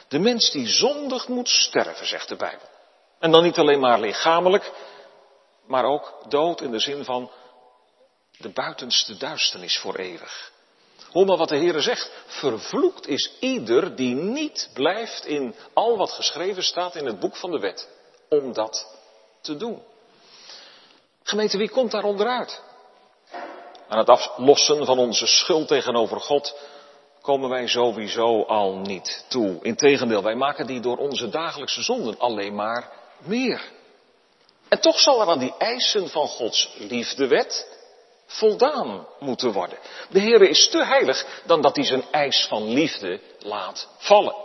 De 0.08 0.18
mens 0.18 0.50
die 0.50 0.66
zondig 0.66 1.28
moet 1.28 1.48
sterven, 1.48 2.06
zegt 2.06 2.28
de 2.28 2.36
Bijbel. 2.36 2.68
En 3.18 3.30
dan 3.30 3.42
niet 3.42 3.58
alleen 3.58 3.80
maar 3.80 4.00
lichamelijk, 4.00 4.72
maar 5.66 5.84
ook 5.84 6.14
dood 6.28 6.60
in 6.60 6.70
de 6.70 6.78
zin 6.78 7.04
van 7.04 7.30
de 8.38 8.48
buitenste 8.48 9.16
duisternis 9.16 9.78
voor 9.78 9.96
eeuwig. 9.96 10.52
Hoor 11.12 11.26
maar 11.26 11.36
wat 11.36 11.48
de 11.48 11.56
Heere 11.56 11.80
zegt. 11.80 12.10
Vervloekt 12.26 13.08
is 13.08 13.32
ieder 13.40 13.96
die 13.96 14.14
niet 14.14 14.70
blijft 14.74 15.26
in 15.26 15.54
al 15.72 15.96
wat 15.96 16.10
geschreven 16.10 16.62
staat 16.62 16.94
in 16.94 17.06
het 17.06 17.20
boek 17.20 17.36
van 17.36 17.50
de 17.50 17.58
wet. 17.58 17.88
Om 18.28 18.52
dat 18.52 18.96
te 19.40 19.56
doen. 19.56 19.82
Gemeente, 21.22 21.58
wie 21.58 21.70
komt 21.70 21.90
daar 21.90 22.04
onderuit? 22.04 22.62
Aan 23.88 23.98
het 23.98 24.08
aflossen 24.08 24.84
van 24.84 24.98
onze 24.98 25.26
schuld 25.26 25.68
tegenover 25.68 26.20
God 26.20 26.56
komen 27.20 27.48
wij 27.50 27.66
sowieso 27.66 28.42
al 28.42 28.76
niet 28.76 29.24
toe. 29.28 29.58
Integendeel, 29.62 30.22
wij 30.22 30.34
maken 30.34 30.66
die 30.66 30.80
door 30.80 30.96
onze 30.96 31.28
dagelijkse 31.28 31.82
zonden 31.82 32.18
alleen 32.18 32.54
maar 32.54 32.90
meer. 33.18 33.62
En 34.68 34.80
toch 34.80 34.98
zal 34.98 35.20
er 35.20 35.28
aan 35.28 35.38
die 35.38 35.54
eisen 35.58 36.08
van 36.08 36.26
Gods 36.26 36.74
liefdewet 36.78 37.75
voldaan 38.26 39.06
moeten 39.18 39.52
worden. 39.52 39.78
De 40.08 40.20
Heer 40.20 40.42
is 40.42 40.68
te 40.68 40.84
heilig 40.84 41.42
dan 41.44 41.60
dat 41.60 41.76
hij 41.76 41.84
zijn 41.84 42.04
eis 42.10 42.46
van 42.48 42.68
liefde 42.68 43.20
laat 43.38 43.88
vallen. 43.98 44.44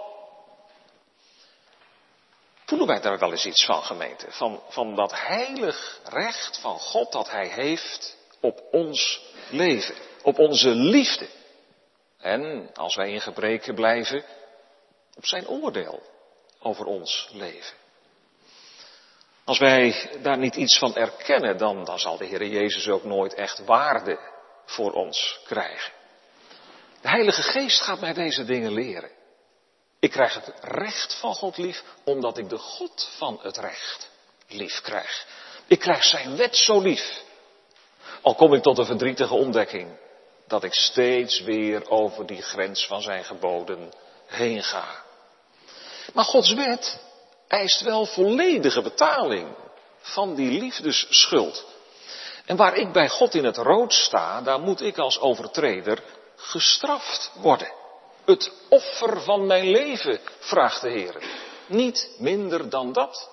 Voelen 2.65 2.89
wij 2.89 3.01
daar 3.01 3.19
wel 3.19 3.31
eens 3.31 3.45
iets 3.45 3.65
van, 3.65 3.83
gemeente? 3.83 4.25
Van, 4.29 4.61
van 4.69 4.95
dat 4.95 5.11
heilig 5.15 5.99
recht 6.03 6.59
van 6.59 6.79
God 6.79 7.11
dat 7.11 7.31
Hij 7.31 7.47
heeft 7.47 8.17
op 8.39 8.63
ons 8.71 9.21
leven, 9.49 9.95
op 10.21 10.39
onze 10.39 10.69
liefde. 10.69 11.27
En 12.17 12.69
als 12.73 12.95
wij 12.95 13.11
in 13.11 13.21
gebreken 13.21 13.75
blijven, 13.75 14.23
op 15.15 15.25
zijn 15.25 15.47
oordeel 15.47 16.01
over 16.59 16.85
ons 16.85 17.29
leven. 17.31 17.75
Als 19.51 19.59
wij 19.59 20.09
daar 20.21 20.37
niet 20.37 20.55
iets 20.55 20.77
van 20.77 20.95
erkennen, 20.95 21.57
dan, 21.57 21.83
dan 21.85 21.99
zal 21.99 22.17
de 22.17 22.25
Heer 22.25 22.45
Jezus 22.45 22.87
ook 22.87 23.03
nooit 23.03 23.33
echt 23.33 23.65
waarde 23.65 24.19
voor 24.65 24.91
ons 24.91 25.39
krijgen. 25.45 25.91
De 27.01 27.09
Heilige 27.09 27.41
Geest 27.41 27.81
gaat 27.81 27.99
mij 27.99 28.13
deze 28.13 28.45
dingen 28.45 28.73
leren. 28.73 29.09
Ik 29.99 30.11
krijg 30.11 30.33
het 30.33 30.53
recht 30.61 31.15
van 31.19 31.33
God 31.33 31.57
lief, 31.57 31.83
omdat 32.03 32.37
ik 32.37 32.49
de 32.49 32.57
God 32.57 33.09
van 33.17 33.39
het 33.41 33.57
recht 33.57 34.09
lief 34.47 34.81
krijg. 34.81 35.25
Ik 35.67 35.79
krijg 35.79 36.03
zijn 36.03 36.35
wet 36.35 36.55
zo 36.55 36.79
lief. 36.79 37.21
Al 38.21 38.35
kom 38.35 38.53
ik 38.53 38.61
tot 38.61 38.77
een 38.77 38.85
verdrietige 38.85 39.33
ontdekking 39.33 39.97
dat 40.47 40.63
ik 40.63 40.73
steeds 40.73 41.41
weer 41.41 41.89
over 41.89 42.25
die 42.25 42.41
grens 42.41 42.87
van 42.87 43.01
zijn 43.01 43.23
geboden 43.23 43.93
heen 44.25 44.63
ga. 44.63 45.03
Maar 46.13 46.25
Gods 46.25 46.53
wet 46.53 47.09
eist 47.51 47.81
wel 47.81 48.05
volledige 48.05 48.81
betaling 48.81 49.47
van 49.99 50.35
die 50.35 50.59
liefdesschuld. 50.59 51.65
En 52.45 52.55
waar 52.55 52.75
ik 52.75 52.91
bij 52.91 53.09
God 53.09 53.33
in 53.33 53.45
het 53.45 53.57
rood 53.57 53.93
sta, 53.93 54.41
daar 54.41 54.59
moet 54.59 54.81
ik 54.81 54.97
als 54.97 55.19
overtreder 55.19 56.03
gestraft 56.35 57.31
worden. 57.35 57.71
Het 58.25 58.51
offer 58.69 59.21
van 59.21 59.45
mijn 59.45 59.69
leven, 59.69 60.19
vraagt 60.39 60.81
de 60.81 60.89
Heer. 60.89 61.15
Niet 61.67 62.09
minder 62.17 62.69
dan 62.69 62.93
dat. 62.93 63.29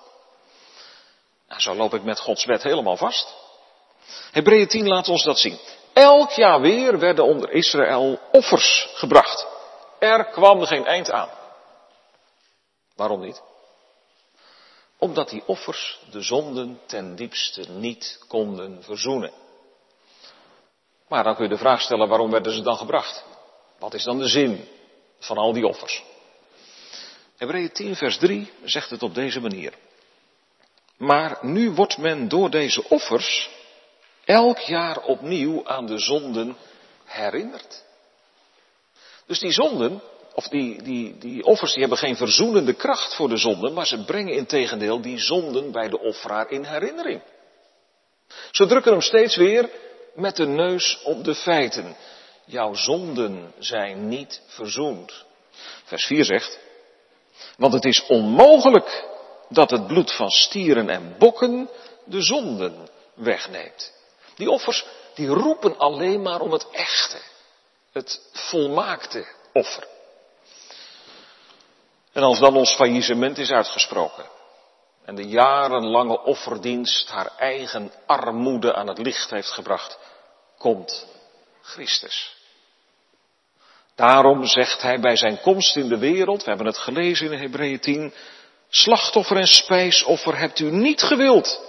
Nou, 1.47 1.61
zo 1.61 1.75
loop 1.75 1.93
ik 1.93 2.03
met 2.03 2.19
Gods 2.19 2.45
wet 2.45 2.63
helemaal 2.63 2.97
vast. 2.97 3.35
Hebreeën 4.31 4.67
10 4.67 4.87
laat 4.87 5.07
ons 5.07 5.23
dat 5.23 5.39
zien. 5.39 5.59
Elk 5.93 6.31
jaar 6.31 6.61
weer 6.61 6.99
werden 6.99 7.25
onder 7.25 7.51
Israël 7.51 8.19
offers 8.31 8.89
gebracht. 8.93 9.47
Er 9.99 10.25
kwam 10.25 10.63
geen 10.63 10.85
eind 10.85 11.11
aan. 11.11 11.29
Waarom 12.95 13.19
niet? 13.21 13.41
Omdat 14.99 15.29
die 15.29 15.43
offers 15.45 15.99
de 16.11 16.21
zonden 16.21 16.79
ten 16.85 17.15
diepste 17.15 17.71
niet 17.71 18.19
konden 18.27 18.83
verzoenen. 18.83 19.31
Maar 21.07 21.23
dan 21.23 21.35
kun 21.35 21.43
je 21.43 21.49
de 21.49 21.57
vraag 21.57 21.81
stellen, 21.81 22.07
waarom 22.07 22.31
werden 22.31 22.53
ze 22.53 22.61
dan 22.61 22.77
gebracht? 22.77 23.23
Wat 23.79 23.93
is 23.93 24.03
dan 24.03 24.17
de 24.17 24.27
zin 24.27 24.67
van 25.19 25.37
al 25.37 25.53
die 25.53 25.67
offers? 25.67 26.03
Hebreeën 27.37 27.71
10 27.71 27.95
vers 27.95 28.17
3 28.17 28.51
zegt 28.63 28.89
het 28.89 29.03
op 29.03 29.15
deze 29.15 29.39
manier. 29.39 29.73
Maar 30.97 31.37
nu 31.41 31.71
wordt 31.71 31.97
men 31.97 32.27
door 32.27 32.49
deze 32.49 32.89
offers 32.89 33.49
elk 34.25 34.57
jaar 34.57 35.01
opnieuw 35.03 35.67
aan 35.67 35.85
de 35.85 35.97
zonden 35.97 36.57
herinnerd. 37.05 37.83
Dus 39.25 39.39
die 39.39 39.51
zonden, 39.51 40.01
of 40.33 40.47
die, 40.47 40.81
die, 40.83 41.17
die 41.17 41.43
offers, 41.43 41.71
die 41.71 41.79
hebben 41.79 41.97
geen 41.97 42.15
verzoenende 42.15 42.73
kracht 42.73 43.15
voor 43.15 43.29
de 43.29 43.37
zonden, 43.37 43.73
maar 43.73 43.87
ze 43.87 44.03
brengen 44.03 44.33
in 44.33 44.45
tegendeel 44.45 45.01
die 45.01 45.19
zonden 45.19 45.71
bij 45.71 45.89
de 45.89 45.99
offeraar 45.99 46.51
in 46.51 46.63
herinnering. 46.63 47.21
Ze 48.51 48.65
drukken 48.65 48.91
hem 48.91 49.01
steeds 49.01 49.35
weer 49.35 49.69
met 50.15 50.35
de 50.35 50.47
neus 50.47 51.01
op 51.03 51.23
de 51.23 51.35
feiten. 51.35 51.95
Jouw 52.45 52.73
zonden 52.73 53.53
zijn 53.59 54.07
niet 54.07 54.41
verzoend. 54.47 55.25
Vers 55.83 56.05
4 56.05 56.25
zegt, 56.25 56.59
want 57.57 57.73
het 57.73 57.85
is 57.85 58.05
onmogelijk 58.05 59.07
dat 59.49 59.69
het 59.69 59.87
bloed 59.87 60.11
van 60.11 60.29
stieren 60.29 60.89
en 60.89 61.15
bokken 61.17 61.69
de 62.05 62.21
zonden 62.21 62.89
wegneemt. 63.13 63.93
Die 64.35 64.49
offers, 64.49 64.85
die 65.13 65.27
roepen 65.27 65.77
alleen 65.77 66.21
maar 66.21 66.41
om 66.41 66.51
het 66.51 66.69
echte, 66.71 67.17
het 67.91 68.21
volmaakte 68.33 69.25
offer. 69.53 69.87
En 72.19 72.25
als 72.25 72.39
dan 72.39 72.55
ons 72.55 72.73
faillissement 72.73 73.37
is 73.37 73.51
uitgesproken 73.51 74.25
en 75.05 75.15
de 75.15 75.27
jarenlange 75.27 76.23
offerdienst 76.23 77.09
haar 77.09 77.31
eigen 77.37 77.91
armoede 78.05 78.75
aan 78.75 78.87
het 78.87 78.97
licht 78.97 79.29
heeft 79.29 79.51
gebracht, 79.51 79.97
komt 80.57 81.07
Christus. 81.61 82.35
Daarom 83.95 84.45
zegt 84.45 84.81
hij 84.81 84.99
bij 84.99 85.15
zijn 85.15 85.41
komst 85.41 85.75
in 85.75 85.89
de 85.89 85.97
wereld, 85.97 86.43
we 86.43 86.49
hebben 86.49 86.67
het 86.67 86.77
gelezen 86.77 87.31
in 87.31 87.39
Hebreeën 87.39 87.79
10, 87.79 88.13
slachtoffer 88.69 89.37
en 89.37 89.47
spijsoffer 89.47 90.37
hebt 90.37 90.59
u 90.59 90.71
niet 90.71 91.01
gewild, 91.01 91.61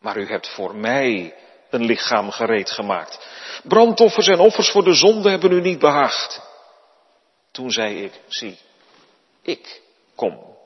maar 0.00 0.16
u 0.16 0.26
hebt 0.28 0.48
voor 0.48 0.74
mij 0.74 1.34
een 1.70 1.84
lichaam 1.84 2.30
gereed 2.30 2.70
gemaakt. 2.70 3.18
Brandoffers 3.62 4.28
en 4.28 4.38
offers 4.38 4.70
voor 4.70 4.84
de 4.84 4.94
zonde 4.94 5.30
hebben 5.30 5.52
u 5.52 5.60
niet 5.60 5.78
behaagd. 5.78 6.40
Toen 7.50 7.70
zei 7.70 8.04
ik, 8.04 8.12
zie, 8.28 8.58
ik 9.46 9.82
kom. 10.14 10.56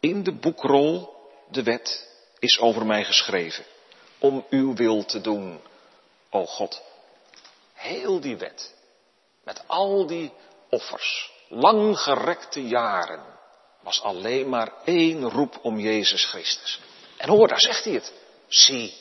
In 0.00 0.22
de 0.22 0.32
boekrol, 0.32 1.14
de 1.50 1.62
wet, 1.62 2.08
is 2.38 2.58
over 2.58 2.86
mij 2.86 3.04
geschreven. 3.04 3.64
Om 4.18 4.46
uw 4.50 4.74
wil 4.74 5.04
te 5.04 5.20
doen, 5.20 5.60
o 6.30 6.46
God. 6.46 6.82
Heel 7.72 8.20
die 8.20 8.36
wet, 8.36 8.74
met 9.44 9.62
al 9.66 10.06
die 10.06 10.32
offers, 10.70 11.32
langgerekte 11.48 12.66
jaren, 12.68 13.24
was 13.80 14.02
alleen 14.02 14.48
maar 14.48 14.72
één 14.84 15.30
roep 15.30 15.58
om 15.62 15.78
Jezus 15.78 16.24
Christus. 16.24 16.80
En 17.16 17.28
hoor, 17.28 17.48
daar 17.48 17.60
zegt 17.60 17.84
hij 17.84 17.92
het. 17.92 18.12
Zie, 18.48 18.94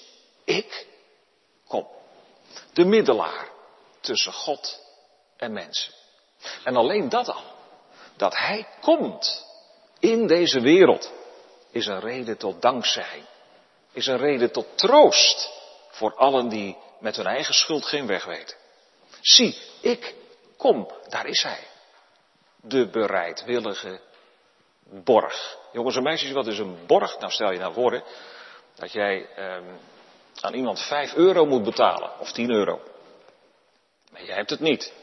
ik 0.43 0.87
kom. 1.67 1.87
De 2.73 2.85
middelaar 2.85 3.49
tussen 3.99 4.33
God 4.33 4.79
en 5.37 5.51
mensen. 5.51 5.93
En 6.63 6.75
alleen 6.75 7.09
dat 7.09 7.29
al, 7.29 7.58
dat 8.19 8.37
Hij 8.37 8.67
komt 8.81 9.45
in 9.99 10.27
deze 10.27 10.59
wereld, 10.59 11.11
is 11.71 11.85
een 11.85 11.99
reden 11.99 12.37
tot 12.37 12.61
dankzij. 12.61 13.25
Is 13.91 14.07
een 14.07 14.17
reden 14.17 14.51
tot 14.51 14.77
troost 14.77 15.51
voor 15.89 16.15
allen 16.15 16.49
die 16.49 16.77
met 16.99 17.15
hun 17.15 17.25
eigen 17.25 17.53
schuld 17.53 17.85
geen 17.85 18.07
weg 18.07 18.25
weten. 18.25 18.57
Zie, 19.21 19.57
ik 19.81 20.15
kom, 20.57 20.91
daar 21.07 21.25
is 21.25 21.43
Hij. 21.43 21.67
De 22.61 22.89
bereidwillige 22.89 23.99
borg. 24.83 25.57
Jongens 25.71 25.95
en 25.95 26.03
meisjes, 26.03 26.31
wat 26.31 26.47
is 26.47 26.59
een 26.59 26.77
borg? 26.87 27.19
Nou, 27.19 27.31
stel 27.31 27.51
je 27.51 27.59
nou 27.59 27.73
voor 27.73 28.03
dat 28.75 28.91
jij 28.91 29.29
ehm, 29.35 29.63
aan 30.41 30.53
iemand 30.53 30.81
5 30.81 31.13
euro 31.13 31.45
moet 31.45 31.63
betalen, 31.63 32.19
of 32.19 32.31
10 32.31 32.51
euro. 32.51 32.81
Maar 34.11 34.23
jij 34.23 34.35
hebt 34.35 34.49
het 34.49 34.59
niet. 34.59 34.93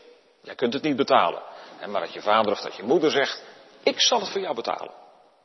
Jij 0.43 0.55
kunt 0.55 0.73
het 0.73 0.83
niet 0.83 0.97
betalen. 0.97 1.43
Maar 1.87 2.01
dat 2.01 2.13
je 2.13 2.23
vader 2.23 2.53
of 2.53 2.61
dat 2.61 2.77
je 2.77 2.83
moeder 2.83 3.11
zegt, 3.11 3.43
ik 3.83 4.01
zal 4.01 4.21
het 4.21 4.29
voor 4.29 4.41
jou 4.41 4.55
betalen. 4.55 4.93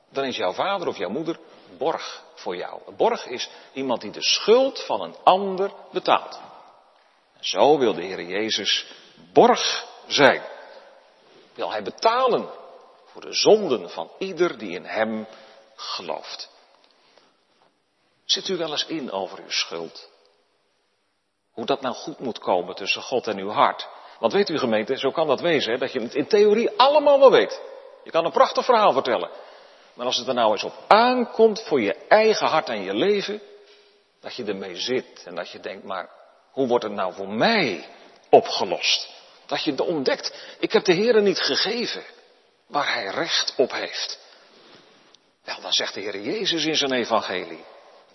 Dan 0.09 0.23
is 0.23 0.37
jouw 0.37 0.53
vader 0.53 0.87
of 0.87 0.97
jouw 0.97 1.09
moeder 1.09 1.39
borg 1.77 2.23
voor 2.35 2.55
jou. 2.55 2.81
Een 2.85 2.95
borg 2.95 3.25
is 3.25 3.49
iemand 3.73 4.01
die 4.01 4.11
de 4.11 4.23
schuld 4.23 4.79
van 4.85 5.01
een 5.01 5.15
ander 5.23 5.71
betaalt. 5.91 6.39
En 7.37 7.45
zo 7.45 7.77
wil 7.77 7.93
de 7.93 8.01
Heer 8.03 8.21
Jezus 8.21 8.85
borg 9.33 9.85
zijn. 10.07 10.41
Wil 11.53 11.71
hij 11.71 11.83
betalen 11.83 12.49
voor 13.05 13.21
de 13.21 13.33
zonden 13.33 13.89
van 13.89 14.11
ieder 14.17 14.57
die 14.57 14.71
in 14.71 14.85
hem 14.85 15.27
gelooft. 15.75 16.49
Zit 18.25 18.47
u 18.47 18.57
wel 18.57 18.71
eens 18.71 18.85
in 18.85 19.11
over 19.11 19.39
uw 19.39 19.49
schuld? 19.49 20.09
Hoe 21.51 21.65
dat 21.65 21.81
nou 21.81 21.95
goed 21.95 22.19
moet 22.19 22.39
komen 22.39 22.75
tussen 22.75 23.01
God 23.01 23.27
en 23.27 23.37
uw 23.37 23.49
hart. 23.49 23.87
Want 24.21 24.33
weet 24.33 24.49
u 24.49 24.57
gemeente, 24.57 24.97
zo 24.97 25.11
kan 25.11 25.27
dat 25.27 25.41
wezen, 25.41 25.71
hè, 25.71 25.77
dat 25.77 25.91
je 25.91 25.99
het 25.99 26.15
in 26.15 26.27
theorie 26.27 26.69
allemaal 26.77 27.19
wel 27.19 27.31
weet. 27.31 27.61
Je 28.03 28.11
kan 28.11 28.25
een 28.25 28.31
prachtig 28.31 28.65
verhaal 28.65 28.93
vertellen. 28.93 29.29
Maar 29.93 30.05
als 30.05 30.17
het 30.17 30.27
er 30.27 30.33
nou 30.33 30.51
eens 30.51 30.63
op 30.63 30.73
aankomt 30.87 31.61
voor 31.61 31.81
je 31.81 31.95
eigen 32.07 32.47
hart 32.47 32.69
en 32.69 32.83
je 32.83 32.93
leven, 32.93 33.41
dat 34.19 34.35
je 34.35 34.43
ermee 34.43 34.75
zit 34.75 35.23
en 35.25 35.35
dat 35.35 35.49
je 35.49 35.59
denkt, 35.59 35.83
maar 35.83 36.09
hoe 36.51 36.67
wordt 36.67 36.83
het 36.83 36.93
nou 36.93 37.13
voor 37.13 37.29
mij 37.29 37.87
opgelost? 38.29 39.09
Dat 39.45 39.63
je 39.63 39.83
ontdekt, 39.83 40.55
ik 40.59 40.71
heb 40.71 40.83
de 40.83 40.93
Heer 40.93 41.21
niet 41.21 41.39
gegeven 41.39 42.03
waar 42.67 42.93
Hij 42.93 43.05
recht 43.05 43.53
op 43.57 43.71
heeft. 43.71 44.19
Wel, 45.43 45.61
dan 45.61 45.71
zegt 45.73 45.93
de 45.93 46.01
Heer 46.01 46.21
Jezus 46.21 46.65
in 46.65 46.75
zijn 46.75 46.93
evangelie, 46.93 47.63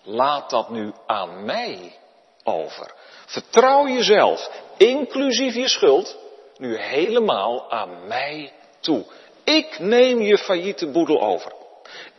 laat 0.03 0.49
dat 0.49 0.69
nu 0.69 0.93
aan 1.05 1.45
mij 1.45 1.97
over. 2.47 2.93
Vertrouw 3.25 3.87
jezelf, 3.87 4.49
inclusief 4.77 5.55
je 5.55 5.67
schuld, 5.67 6.17
nu 6.57 6.77
helemaal 6.77 7.71
aan 7.71 8.07
mij 8.07 8.53
toe. 8.79 9.05
Ik 9.43 9.79
neem 9.79 10.21
je 10.21 10.37
failliete 10.37 10.87
boedel 10.87 11.21
over. 11.21 11.51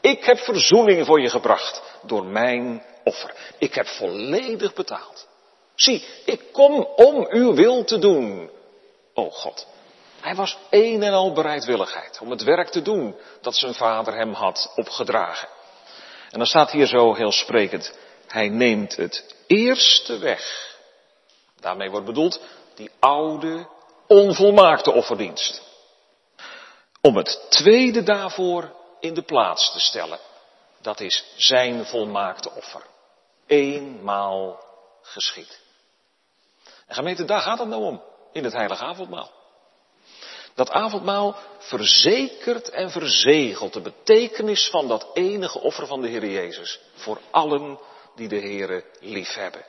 Ik 0.00 0.24
heb 0.24 0.38
verzoening 0.38 1.06
voor 1.06 1.20
je 1.20 1.30
gebracht 1.30 1.82
door 2.02 2.24
mijn 2.24 2.82
offer. 3.04 3.34
Ik 3.58 3.74
heb 3.74 3.86
volledig 3.86 4.74
betaald. 4.74 5.26
Zie, 5.74 6.04
ik 6.24 6.42
kom 6.52 6.88
om 6.96 7.26
uw 7.30 7.54
wil 7.54 7.84
te 7.84 7.98
doen, 7.98 8.50
o 9.14 9.30
God. 9.30 9.66
Hij 10.20 10.34
was 10.34 10.58
een 10.70 11.02
en 11.02 11.12
al 11.12 11.32
bereidwilligheid 11.32 12.18
om 12.20 12.30
het 12.30 12.42
werk 12.42 12.68
te 12.68 12.82
doen 12.82 13.16
dat 13.40 13.54
zijn 13.56 13.74
vader 13.74 14.14
hem 14.14 14.32
had 14.32 14.72
opgedragen. 14.76 15.48
En 16.30 16.38
dan 16.38 16.46
staat 16.46 16.70
hier 16.70 16.86
zo 16.86 17.14
heel 17.14 17.32
sprekend, 17.32 17.94
hij 18.26 18.48
neemt 18.48 18.96
het 18.96 19.36
eerste 19.48 20.18
weg. 20.18 20.76
Daarmee 21.60 21.90
wordt 21.90 22.06
bedoeld 22.06 22.40
die 22.74 22.90
oude, 22.98 23.66
onvolmaakte 24.06 24.92
offerdienst. 24.92 25.62
Om 27.00 27.16
het 27.16 27.46
tweede 27.48 28.02
daarvoor 28.02 28.72
in 29.00 29.14
de 29.14 29.22
plaats 29.22 29.72
te 29.72 29.80
stellen. 29.80 30.18
Dat 30.80 31.00
is 31.00 31.24
zijn 31.36 31.86
volmaakte 31.86 32.50
offer. 32.50 32.82
Eenmaal 33.46 34.60
geschied. 35.02 35.60
En 36.86 36.94
gemeente, 36.94 37.24
daar 37.24 37.40
gaat 37.40 37.58
het 37.58 37.68
nou 37.68 37.82
om. 37.82 38.02
In 38.32 38.44
het 38.44 38.52
heilige 38.52 38.84
avondmaal. 38.84 39.30
Dat 40.54 40.70
avondmaal 40.70 41.36
verzekert 41.58 42.70
en 42.70 42.90
verzegelt 42.90 43.72
de 43.72 43.80
betekenis 43.80 44.68
van 44.70 44.88
dat 44.88 45.06
enige 45.14 45.60
offer 45.60 45.86
van 45.86 46.00
de 46.00 46.08
Heer 46.08 46.26
Jezus 46.26 46.80
voor 46.94 47.20
allen 47.30 47.78
die 48.18 48.28
de 48.28 48.40
Heere 48.40 48.84
liefhebben. 49.00 49.64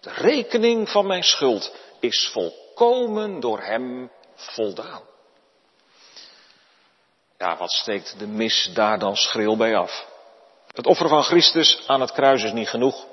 De 0.00 0.10
rekening 0.12 0.88
van 0.88 1.06
mijn 1.06 1.24
schuld 1.24 1.74
is 2.00 2.30
volkomen 2.32 3.40
door 3.40 3.60
Hem 3.60 4.10
voldaan. 4.34 5.02
Ja, 7.38 7.56
wat 7.56 7.70
steekt 7.70 8.18
de 8.18 8.26
mis 8.26 8.70
daar 8.74 8.98
dan 8.98 9.16
schril 9.16 9.56
bij 9.56 9.76
af? 9.76 10.06
Het 10.66 10.86
offer 10.86 11.08
van 11.08 11.22
Christus 11.22 11.82
aan 11.86 12.00
het 12.00 12.12
kruis 12.12 12.42
is 12.42 12.52
niet 12.52 12.68
genoeg. 12.68 13.06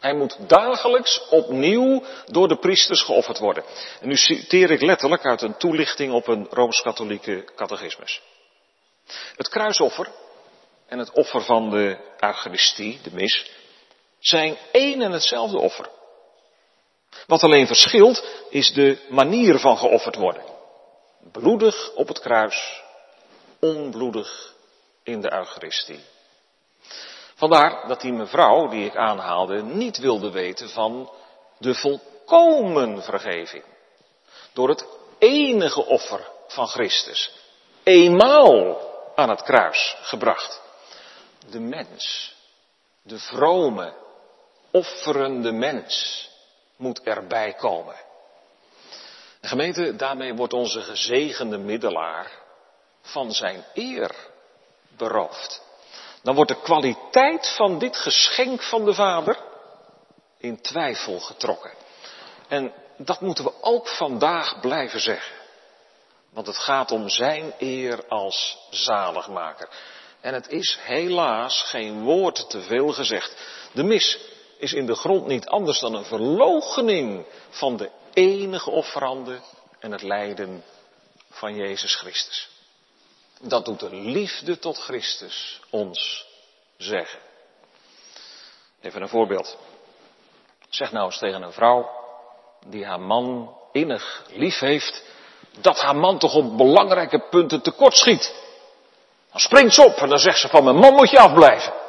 Hij 0.00 0.14
moet 0.14 0.48
dagelijks 0.48 1.28
opnieuw 1.28 2.02
door 2.26 2.48
de 2.48 2.58
priesters 2.58 3.02
geofferd 3.02 3.38
worden. 3.38 3.64
En 4.00 4.08
nu 4.08 4.16
citeer 4.16 4.70
ik 4.70 4.80
letterlijk 4.80 5.24
uit 5.24 5.42
een 5.42 5.56
toelichting 5.56 6.12
op 6.12 6.28
een 6.28 6.46
rooms-katholieke 6.50 7.44
catechismus. 7.56 8.22
Het 9.36 9.48
kruisoffer 9.48 10.08
en 10.86 10.98
het 10.98 11.12
offer 11.12 11.40
van 11.42 11.70
de 11.70 11.96
Eucharistie, 12.20 13.00
de 13.02 13.10
mis, 13.12 13.50
zijn 14.26 14.56
één 14.72 15.02
en 15.02 15.12
hetzelfde 15.12 15.58
offer. 15.58 15.88
Wat 17.26 17.42
alleen 17.42 17.66
verschilt 17.66 18.24
is 18.50 18.72
de 18.72 18.98
manier 19.08 19.58
van 19.58 19.76
geofferd 19.76 20.16
worden. 20.16 20.42
Bloedig 21.32 21.92
op 21.94 22.08
het 22.08 22.20
kruis, 22.20 22.82
onbloedig 23.60 24.54
in 25.02 25.20
de 25.20 25.32
Eucharistie. 25.32 26.04
Vandaar 27.34 27.88
dat 27.88 28.00
die 28.00 28.12
mevrouw 28.12 28.68
die 28.68 28.84
ik 28.84 28.96
aanhaalde 28.96 29.62
niet 29.62 29.98
wilde 29.98 30.30
weten 30.30 30.68
van 30.68 31.10
de 31.58 31.74
volkomen 31.74 33.02
vergeving. 33.02 33.64
Door 34.52 34.68
het 34.68 34.86
enige 35.18 35.84
offer 35.86 36.28
van 36.46 36.66
Christus. 36.66 37.32
Eenmaal 37.82 38.80
aan 39.14 39.28
het 39.28 39.42
kruis 39.42 39.96
gebracht. 40.00 40.60
De 41.50 41.60
mens, 41.60 42.34
de 43.02 43.18
vrome, 43.18 44.03
offerende 44.74 45.52
mens 45.52 46.28
moet 46.76 47.02
erbij 47.02 47.52
komen. 47.52 47.96
De 49.40 49.48
gemeente, 49.48 49.96
daarmee 49.96 50.34
wordt 50.34 50.52
onze 50.52 50.80
gezegende 50.80 51.58
middelaar 51.58 52.30
van 53.00 53.32
zijn 53.32 53.64
eer 53.74 54.10
beroofd 54.96 55.62
dan 56.24 56.34
wordt 56.34 56.50
de 56.50 56.60
kwaliteit 56.60 57.48
van 57.56 57.78
dit 57.78 57.96
geschenk 57.96 58.62
van 58.62 58.84
de 58.84 58.94
Vader 58.94 59.38
in 60.38 60.60
twijfel 60.60 61.20
getrokken. 61.20 61.70
En 62.48 62.72
dat 62.96 63.20
moeten 63.20 63.44
we 63.44 63.52
ook 63.60 63.88
vandaag 63.88 64.60
blijven 64.60 65.00
zeggen. 65.00 65.36
Want 66.30 66.46
het 66.46 66.58
gaat 66.58 66.90
om 66.90 67.08
zijn 67.08 67.54
eer 67.58 68.08
als 68.08 68.58
zaligmaker. 68.70 69.68
En 70.20 70.34
het 70.34 70.48
is 70.48 70.78
helaas 70.80 71.62
geen 71.62 72.02
woord 72.02 72.50
te 72.50 72.60
veel 72.60 72.92
gezegd. 72.92 73.36
De 73.72 73.82
mis 73.82 74.18
is 74.64 74.72
in 74.72 74.86
de 74.86 74.94
grond 74.94 75.26
niet 75.26 75.46
anders 75.46 75.80
dan 75.80 75.94
een 75.94 76.04
verloochening 76.04 77.26
van 77.50 77.76
de 77.76 77.90
enige 78.12 78.70
offerande 78.70 79.40
en 79.78 79.92
het 79.92 80.02
lijden 80.02 80.64
van 81.30 81.54
Jezus 81.54 81.94
Christus. 81.94 82.48
Dat 83.40 83.64
doet 83.64 83.80
de 83.80 83.94
liefde 83.94 84.58
tot 84.58 84.78
Christus 84.78 85.60
ons 85.70 86.26
zeggen. 86.76 87.18
Even 88.80 89.02
een 89.02 89.08
voorbeeld. 89.08 89.56
Zeg 90.68 90.92
nou 90.92 91.06
eens 91.06 91.18
tegen 91.18 91.42
een 91.42 91.52
vrouw 91.52 91.90
die 92.66 92.84
haar 92.84 93.00
man 93.00 93.56
innig 93.72 94.24
lief 94.32 94.58
heeft, 94.58 95.02
dat 95.60 95.80
haar 95.80 95.96
man 95.96 96.18
toch 96.18 96.34
op 96.34 96.56
belangrijke 96.56 97.28
punten 97.30 97.62
tekortschiet. 97.62 98.34
Dan 99.30 99.40
springt 99.40 99.74
ze 99.74 99.84
op 99.84 99.96
en 99.96 100.08
dan 100.08 100.18
zegt 100.18 100.38
ze 100.38 100.48
van 100.48 100.64
mijn 100.64 100.76
man 100.76 100.94
moet 100.94 101.10
je 101.10 101.18
afblijven. 101.18 101.83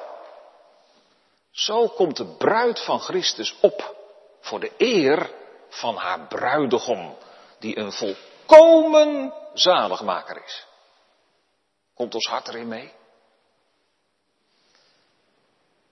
Zo 1.56 1.88
komt 1.88 2.18
de 2.18 2.26
bruid 2.26 2.80
van 2.80 3.00
Christus 3.00 3.56
op 3.62 3.96
voor 4.40 4.60
de 4.60 4.72
eer 4.78 5.32
van 5.70 5.96
haar 5.96 6.28
bruidegom, 6.28 7.18
die 7.60 7.78
een 7.78 7.92
volkomen 7.92 9.34
zaligmaker 9.54 10.44
is. 10.46 10.66
Komt 11.94 12.16
ons 12.16 12.26
hart 12.28 12.48
erin 12.48 12.68
mee? 12.68 12.94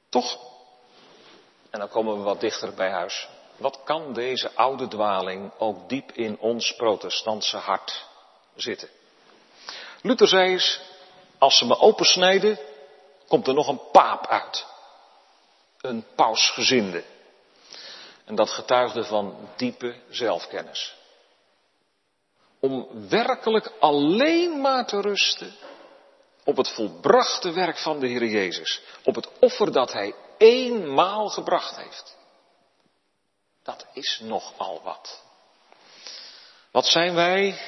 Toch? 0.10 0.38
En 1.70 1.80
dan 1.80 1.90
komen 1.90 2.18
we 2.18 2.24
wat 2.24 2.40
dichter 2.40 2.74
bij 2.74 2.92
huis. 2.92 3.28
Wat 3.58 3.80
kan 3.84 4.14
deze 4.14 4.52
oude 4.56 4.88
dwaling 4.88 5.52
ook 5.58 5.90
diep 5.90 6.12
in 6.12 6.40
ons 6.40 6.76
protestantse 6.76 7.58
hart 7.58 8.06
zitten? 8.56 8.90
Luther 10.02 10.28
zei 10.28 10.52
eens, 10.52 10.82
als 11.38 11.58
ze 11.58 11.66
me 11.66 11.78
opensnijden, 11.80 12.60
komt 13.28 13.48
er 13.48 13.54
nog 13.54 13.68
een 13.68 13.90
paap 13.92 14.28
uit. 14.28 14.72
Een 15.84 16.06
pausgezinde. 16.16 17.04
En 18.26 18.36
dat 18.36 18.50
getuigde 18.50 19.04
van 19.04 19.50
diepe 19.56 19.96
zelfkennis. 20.10 20.96
Om 22.60 23.08
werkelijk 23.10 23.72
alleen 23.80 24.62
maar 24.62 24.88
te 24.88 25.02
rusten 25.02 25.56
op 26.44 26.58
het 26.58 26.70
volbrachte 26.70 27.52
werk 27.52 27.78
van 27.78 28.00
de 28.00 28.08
Heer 28.08 28.26
Jezus. 28.26 28.82
Op 29.04 29.16
het 29.16 29.30
offer 29.40 29.72
dat 29.72 29.92
Hij 29.92 30.16
eenmaal 30.38 31.30
gebracht 31.30 31.76
heeft. 31.76 32.18
Dat 33.64 33.86
is 33.94 34.20
nogal 34.24 34.82
wat. 34.84 35.24
Wat 36.72 36.86
zijn 36.86 37.16
wij, 37.16 37.60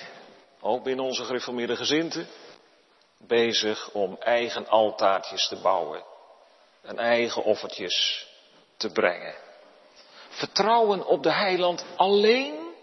ook 0.62 0.84
binnen 0.84 1.06
onze 1.06 1.26
gereformeerde 1.26 1.76
gezinten, 1.76 2.28
bezig 3.18 3.90
om 3.92 4.18
eigen 4.20 4.68
altaartjes 4.68 5.48
te 5.48 5.56
bouwen 5.56 6.14
en 6.86 6.98
eigen 6.98 7.44
offertjes 7.44 8.28
te 8.78 8.92
brengen. 8.92 9.36
Vertrouwen 10.30 11.06
op 11.06 11.24
de 11.24 11.32
heiland 11.32 11.86
alleen? 11.96 12.74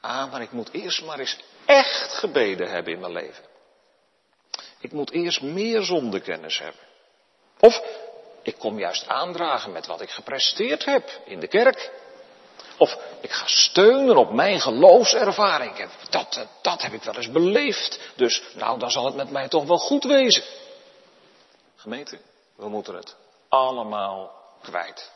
Ah, 0.00 0.30
maar 0.30 0.42
ik 0.42 0.52
moet 0.52 0.72
eerst 0.72 1.04
maar 1.04 1.18
eens 1.18 1.36
echt 1.64 2.12
gebeden 2.12 2.70
hebben 2.70 2.92
in 2.92 3.00
mijn 3.00 3.12
leven. 3.12 3.44
Ik 4.78 4.92
moet 4.92 5.10
eerst 5.10 5.42
meer 5.42 5.82
zondekennis 5.82 6.58
hebben. 6.58 6.80
Of 7.60 7.82
ik 8.42 8.58
kom 8.58 8.78
juist 8.78 9.08
aandragen 9.08 9.72
met 9.72 9.86
wat 9.86 10.00
ik 10.00 10.10
gepresteerd 10.10 10.84
heb 10.84 11.20
in 11.24 11.40
de 11.40 11.48
kerk. 11.48 11.90
Of 12.78 12.98
ik 13.20 13.30
ga 13.30 13.46
steunen 13.46 14.16
op 14.16 14.32
mijn 14.32 14.60
geloofservaring. 14.60 15.88
Dat, 16.10 16.46
dat 16.62 16.82
heb 16.82 16.92
ik 16.92 17.02
wel 17.02 17.14
eens 17.14 17.30
beleefd. 17.30 17.98
Dus 18.16 18.42
nou, 18.54 18.78
dan 18.78 18.90
zal 18.90 19.04
het 19.04 19.14
met 19.14 19.30
mij 19.30 19.48
toch 19.48 19.64
wel 19.64 19.78
goed 19.78 20.04
wezen. 20.04 20.42
Gemeente, 21.84 22.18
we 22.56 22.68
moeten 22.68 22.94
het 22.94 23.16
allemaal 23.48 24.32
kwijt. 24.62 25.12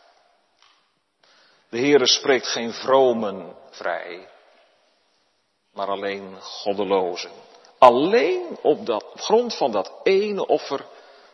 De 1.68 1.78
Heere 1.78 2.07
spreekt 2.07 2.46
geen 2.46 2.72
vromen 2.72 3.57
vrij 3.70 4.28
maar 5.72 5.88
alleen 5.88 6.40
goddelozen. 6.42 7.31
Alleen 7.78 8.59
op, 8.62 8.87
dat, 8.87 9.04
grond 9.14 9.54
van 9.54 9.72
dat 9.72 9.92
ene 10.02 10.46
offer 10.46 10.87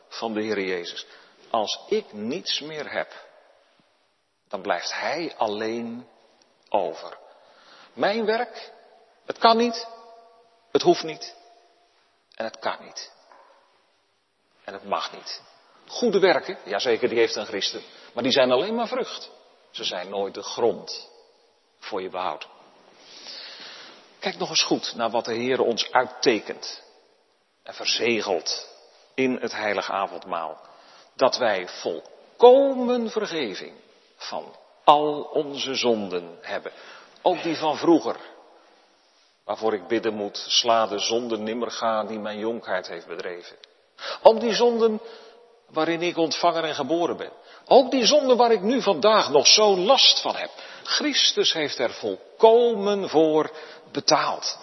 van 0.09 0.35
de 0.35 0.43
Heer 0.43 0.61
Jezus. 0.61 1.07
Als 1.51 1.81
ik 1.89 2.13
niets 2.13 2.61
meer 2.61 2.91
heb, 2.91 3.13
dan 4.49 4.63
blijft 4.63 4.93
Hij 4.93 5.35
alleen 5.37 6.09
over. 6.69 7.19
Mijn 7.93 8.25
werk, 8.25 8.73
het 9.25 9.39
kan 9.39 9.57
niet, 9.57 9.87
het 10.71 10.83
hoeft 10.83 11.03
niet 11.03 11.37
en 12.35 12.45
het 12.45 12.59
kan 12.59 12.85
niet. 12.85 13.13
En 14.65 14.73
het 14.73 14.85
mag 14.85 15.13
niet. 15.13 15.43
Goede 15.87 16.19
werken, 16.19 16.59
jazeker, 16.65 17.09
die 17.09 17.19
heeft 17.19 17.37
een 17.37 17.47
christen, 17.47 17.83
maar 18.13 18.23
die 18.23 18.33
zijn 18.33 18.51
alleen 18.51 18.75
maar 18.75 18.89
vrucht. 18.89 19.31
Ze 19.71 19.85
zijn 19.85 20.09
nooit 20.09 20.35
de 20.35 20.43
grond 20.43 21.11
voor 21.79 22.03
je 22.03 22.11
behoud. 22.11 22.49
Kijk 24.19 24.39
nog 24.39 24.49
eens 24.49 24.63
goed 24.63 24.95
naar 24.95 25.11
wat 25.11 25.25
de 25.25 25.35
Heer 25.35 25.61
ons 25.61 25.93
uittekent 25.93 26.83
en 27.63 27.75
verzegelt 27.75 28.69
in 29.15 29.39
het 29.41 29.53
heilige 29.53 29.93
avondmaal. 29.93 30.61
Dat 31.15 31.37
wij 31.37 31.69
volkomen 31.69 33.11
vergeving 33.11 33.73
van 34.17 34.57
al 34.85 35.23
onze 35.23 35.75
zonden 35.75 36.39
hebben. 36.41 36.73
Ook 37.23 37.43
die 37.43 37.57
van 37.57 37.77
vroeger. 37.77 38.17
Waarvoor 39.45 39.75
ik 39.75 39.87
bidden 39.87 40.15
moet, 40.15 40.45
sla 40.49 40.87
de 40.87 40.99
zonde 40.99 41.39
nimmer 41.39 41.71
gaan 41.71 42.07
die 42.07 42.19
mijn 42.19 42.39
jonkheid 42.39 42.89
heeft 42.89 43.07
bedreven. 43.07 43.57
Ook 44.23 44.41
die 44.41 44.55
zonden 44.55 45.01
waarin 45.69 46.03
ik 46.03 46.17
ontvangen 46.17 46.65
en 46.65 46.75
geboren 46.75 47.17
ben. 47.17 47.33
Ook 47.67 47.91
die 47.91 48.07
zonden 48.07 48.37
waar 48.37 48.53
ik 48.53 48.61
nu 48.61 48.83
vandaag 48.83 49.31
nog 49.31 49.47
zo 49.47 49.77
last 49.77 50.21
van 50.21 50.37
heb. 50.37 50.51
Christus 50.83 51.53
heeft 51.53 51.79
er 51.79 51.91
volkomen 51.91 53.09
voor 53.09 53.51
betaald. 53.93 54.59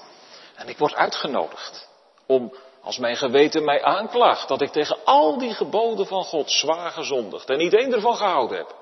En 0.56 0.70
ik 0.70 0.78
word 0.78 0.94
uitgenodigd 0.94 1.88
om, 2.26 2.54
als 2.82 2.98
mijn 2.98 3.18
geweten 3.18 3.64
mij 3.64 3.84
aanklaagt, 3.84 4.48
dat 4.48 4.62
ik 4.62 4.72
tegen 4.72 4.98
al 5.06 5.38
die 5.38 5.54
geboden 5.54 6.08
van 6.08 6.24
God 6.24 6.52
zwaar 6.52 6.92
gezondigd 6.92 7.50
en 7.50 7.58
niet 7.58 7.74
één 7.74 7.94
ervan 7.94 8.16
gehouden 8.16 8.58
heb. 8.58 8.76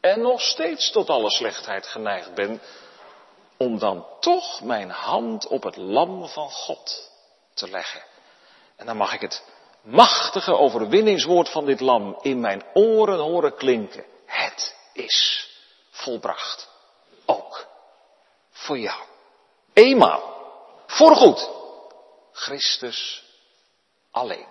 En 0.00 0.20
nog 0.20 0.40
steeds 0.40 0.90
tot 0.90 1.10
alle 1.10 1.30
slechtheid 1.30 1.86
geneigd 1.86 2.34
ben, 2.34 2.60
om 3.56 3.78
dan 3.78 4.06
toch 4.20 4.62
mijn 4.62 4.90
hand 4.90 5.46
op 5.46 5.62
het 5.62 5.76
lam 5.76 6.28
van 6.28 6.50
God 6.50 7.10
te 7.54 7.70
leggen. 7.70 8.02
En 8.78 8.86
dan 8.86 8.96
mag 8.96 9.12
ik 9.12 9.20
het 9.20 9.42
machtige 9.82 10.56
overwinningswoord 10.56 11.48
van 11.48 11.64
dit 11.64 11.80
lam 11.80 12.18
in 12.20 12.40
mijn 12.40 12.64
oren 12.74 13.18
horen 13.18 13.56
klinken. 13.56 14.04
Het 14.26 14.76
is 14.92 15.48
volbracht. 15.90 16.68
Ook 17.26 17.66
voor 18.50 18.78
jou. 18.78 19.02
Eenmaal. 19.72 20.36
Voorgoed. 20.86 21.50
Christus 22.32 23.24
alleen. 24.10 24.46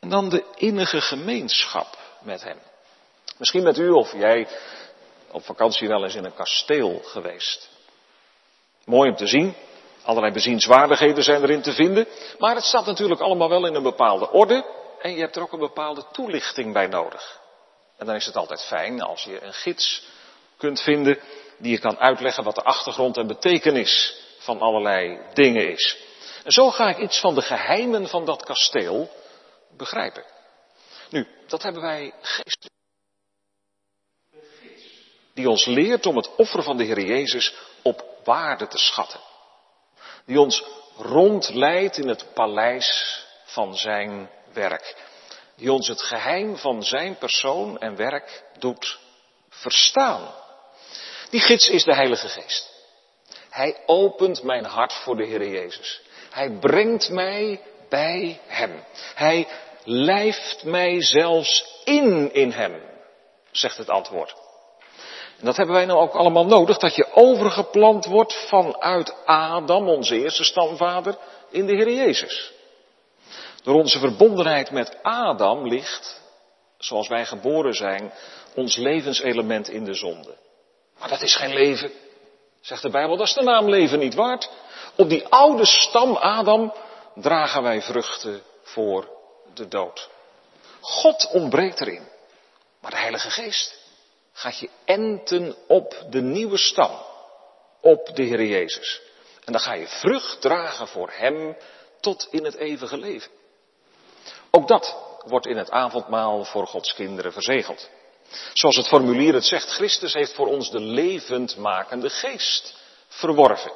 En 0.00 0.08
dan 0.08 0.28
de 0.28 0.44
innige 0.54 1.00
gemeenschap 1.00 1.98
met 2.20 2.42
hem. 2.42 2.58
Misschien 3.36 3.62
met 3.62 3.78
u 3.78 3.90
of 3.90 4.12
jij 4.12 4.48
op 5.30 5.44
vakantie 5.44 5.88
wel 5.88 6.04
eens 6.04 6.14
in 6.14 6.24
een 6.24 6.34
kasteel 6.34 7.00
geweest. 7.04 7.68
Mooi 8.84 9.10
om 9.10 9.16
te 9.16 9.26
zien. 9.26 9.54
Allerlei 10.06 10.32
bezienswaardigheden 10.32 11.24
zijn 11.24 11.42
erin 11.42 11.62
te 11.62 11.72
vinden. 11.72 12.06
Maar 12.38 12.54
het 12.54 12.64
staat 12.64 12.86
natuurlijk 12.86 13.20
allemaal 13.20 13.48
wel 13.48 13.66
in 13.66 13.74
een 13.74 13.82
bepaalde 13.82 14.30
orde. 14.30 14.64
En 15.00 15.14
je 15.14 15.20
hebt 15.20 15.36
er 15.36 15.42
ook 15.42 15.52
een 15.52 15.58
bepaalde 15.58 16.04
toelichting 16.12 16.72
bij 16.72 16.86
nodig. 16.86 17.40
En 17.96 18.06
dan 18.06 18.14
is 18.14 18.26
het 18.26 18.36
altijd 18.36 18.64
fijn 18.64 19.02
als 19.02 19.22
je 19.22 19.42
een 19.42 19.52
gids 19.52 20.02
kunt 20.56 20.80
vinden 20.80 21.18
die 21.58 21.72
je 21.72 21.78
kan 21.78 21.98
uitleggen 21.98 22.44
wat 22.44 22.54
de 22.54 22.62
achtergrond 22.62 23.16
en 23.16 23.26
betekenis 23.26 24.20
van 24.38 24.60
allerlei 24.60 25.20
dingen 25.34 25.70
is. 25.70 25.96
En 26.44 26.52
zo 26.52 26.70
ga 26.70 26.88
ik 26.88 26.98
iets 26.98 27.20
van 27.20 27.34
de 27.34 27.42
geheimen 27.42 28.08
van 28.08 28.24
dat 28.24 28.44
kasteel 28.44 29.10
begrijpen. 29.76 30.24
Nu, 31.10 31.28
dat 31.46 31.62
hebben 31.62 31.82
wij 31.82 32.12
geestelijk. 32.20 32.74
Die 35.34 35.50
ons 35.50 35.64
leert 35.64 36.06
om 36.06 36.16
het 36.16 36.34
offer 36.36 36.62
van 36.62 36.76
de 36.76 36.84
Heer 36.84 37.00
Jezus 37.00 37.54
op 37.82 38.04
waarde 38.24 38.66
te 38.66 38.78
schatten. 38.78 39.20
Die 40.26 40.40
ons 40.40 40.62
rondleidt 40.96 41.98
in 41.98 42.08
het 42.08 42.34
paleis 42.34 43.20
van 43.44 43.76
zijn 43.76 44.30
werk. 44.52 44.96
Die 45.56 45.72
ons 45.72 45.88
het 45.88 46.02
geheim 46.02 46.56
van 46.56 46.82
zijn 46.82 47.18
persoon 47.18 47.78
en 47.78 47.96
werk 47.96 48.42
doet 48.58 48.98
verstaan. 49.48 50.34
Die 51.30 51.40
gids 51.40 51.68
is 51.68 51.84
de 51.84 51.94
Heilige 51.94 52.28
Geest. 52.28 52.74
Hij 53.50 53.76
opent 53.86 54.42
mijn 54.42 54.64
hart 54.64 54.92
voor 54.92 55.16
de 55.16 55.24
Heer 55.24 55.48
Jezus. 55.48 56.00
Hij 56.30 56.50
brengt 56.50 57.10
mij 57.10 57.60
bij 57.88 58.40
Hem. 58.46 58.84
Hij 59.14 59.48
lijft 59.84 60.64
mij 60.64 61.02
zelfs 61.02 61.80
in 61.84 62.34
in 62.34 62.50
Hem, 62.50 62.82
zegt 63.50 63.76
het 63.76 63.88
antwoord. 63.88 64.45
En 65.38 65.44
dat 65.44 65.56
hebben 65.56 65.74
wij 65.74 65.84
nou 65.84 66.00
ook 66.00 66.14
allemaal 66.14 66.46
nodig, 66.46 66.78
dat 66.78 66.94
je 66.94 67.12
overgeplant 67.12 68.06
wordt 68.06 68.34
vanuit 68.48 69.14
Adam, 69.24 69.88
onze 69.88 70.20
eerste 70.20 70.44
stamvader, 70.44 71.16
in 71.50 71.66
de 71.66 71.74
Heer 71.74 71.92
Jezus. 71.92 72.52
Door 73.62 73.74
onze 73.74 73.98
verbondenheid 73.98 74.70
met 74.70 74.98
Adam 75.02 75.68
ligt, 75.68 76.22
zoals 76.78 77.08
wij 77.08 77.26
geboren 77.26 77.74
zijn, 77.74 78.12
ons 78.54 78.76
levenselement 78.76 79.68
in 79.68 79.84
de 79.84 79.94
zonde. 79.94 80.36
Maar 80.98 81.08
dat 81.08 81.22
is 81.22 81.36
geen 81.36 81.54
leven, 81.54 81.90
zegt 82.60 82.82
de 82.82 82.90
Bijbel, 82.90 83.16
dat 83.16 83.26
is 83.26 83.34
de 83.34 83.42
naam 83.42 83.68
leven 83.68 83.98
niet 83.98 84.14
waard. 84.14 84.50
Op 84.96 85.08
die 85.08 85.26
oude 85.26 85.66
stam 85.66 86.16
Adam 86.16 86.72
dragen 87.14 87.62
wij 87.62 87.82
vruchten 87.82 88.42
voor 88.62 89.08
de 89.54 89.68
dood. 89.68 90.08
God 90.80 91.30
ontbreekt 91.32 91.80
erin, 91.80 92.08
maar 92.80 92.90
de 92.90 92.96
Heilige 92.96 93.30
Geest 93.30 93.85
gaat 94.36 94.58
je 94.58 94.70
enten 94.84 95.56
op 95.66 96.04
de 96.10 96.20
nieuwe 96.20 96.58
stam, 96.58 96.90
op 97.80 98.16
de 98.16 98.22
Heer 98.22 98.44
Jezus. 98.44 99.00
En 99.44 99.52
dan 99.52 99.60
ga 99.60 99.72
je 99.72 99.88
vrucht 99.88 100.40
dragen 100.40 100.88
voor 100.88 101.10
Hem 101.12 101.56
tot 102.00 102.28
in 102.30 102.44
het 102.44 102.54
eeuwige 102.54 102.96
leven. 102.96 103.30
Ook 104.50 104.68
dat 104.68 104.96
wordt 105.26 105.46
in 105.46 105.56
het 105.56 105.70
avondmaal 105.70 106.44
voor 106.44 106.66
Gods 106.66 106.94
kinderen 106.94 107.32
verzegeld. 107.32 107.88
Zoals 108.52 108.76
het 108.76 108.88
formulier 108.88 109.34
het 109.34 109.44
zegt, 109.44 109.68
Christus 109.68 110.12
heeft 110.12 110.34
voor 110.34 110.46
ons 110.46 110.70
de 110.70 110.80
levendmakende 110.80 112.10
geest 112.10 112.74
verworven. 113.08 113.72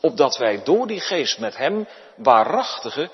Opdat 0.00 0.36
wij 0.36 0.62
door 0.62 0.86
die 0.86 1.00
geest 1.00 1.38
met 1.38 1.56
Hem 1.56 1.88
waarachtige 2.16 3.10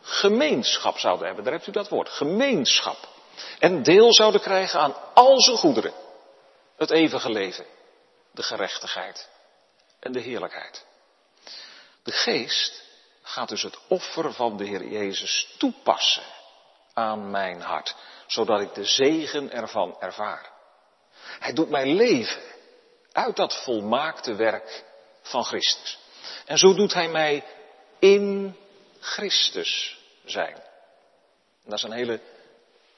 gemeenschap 0.00 0.98
zouden 0.98 1.26
hebben. 1.26 1.44
Daar 1.44 1.52
hebt 1.52 1.66
u 1.66 1.72
dat 1.72 1.88
woord, 1.88 2.08
gemeenschap. 2.08 3.08
En 3.58 3.82
deel 3.82 4.14
zouden 4.14 4.40
krijgen 4.40 4.80
aan 4.80 4.94
al 5.14 5.40
zijn 5.40 5.56
goederen. 5.56 5.92
Het 6.80 6.90
eeuwige 6.90 7.30
leven, 7.30 7.66
de 8.30 8.42
gerechtigheid 8.42 9.28
en 9.98 10.12
de 10.12 10.20
heerlijkheid. 10.20 10.84
De 12.02 12.12
geest 12.12 12.82
gaat 13.22 13.48
dus 13.48 13.62
het 13.62 13.78
offer 13.88 14.32
van 14.32 14.56
de 14.56 14.64
Heer 14.64 14.86
Jezus 14.88 15.54
toepassen 15.58 16.22
aan 16.94 17.30
mijn 17.30 17.60
hart, 17.60 17.94
zodat 18.26 18.60
ik 18.60 18.74
de 18.74 18.84
zegen 18.84 19.52
ervan 19.52 19.96
ervaar. 19.98 20.50
Hij 21.38 21.52
doet 21.52 21.70
mij 21.70 21.86
leven 21.86 22.42
uit 23.12 23.36
dat 23.36 23.62
volmaakte 23.62 24.34
werk 24.34 24.84
van 25.22 25.44
Christus. 25.44 25.98
En 26.44 26.58
zo 26.58 26.74
doet 26.74 26.94
hij 26.94 27.08
mij 27.08 27.44
in 27.98 28.56
Christus 29.00 29.98
zijn. 30.24 30.62
Dat 31.64 31.78
is 31.78 31.82
een 31.82 31.92
hele 31.92 32.20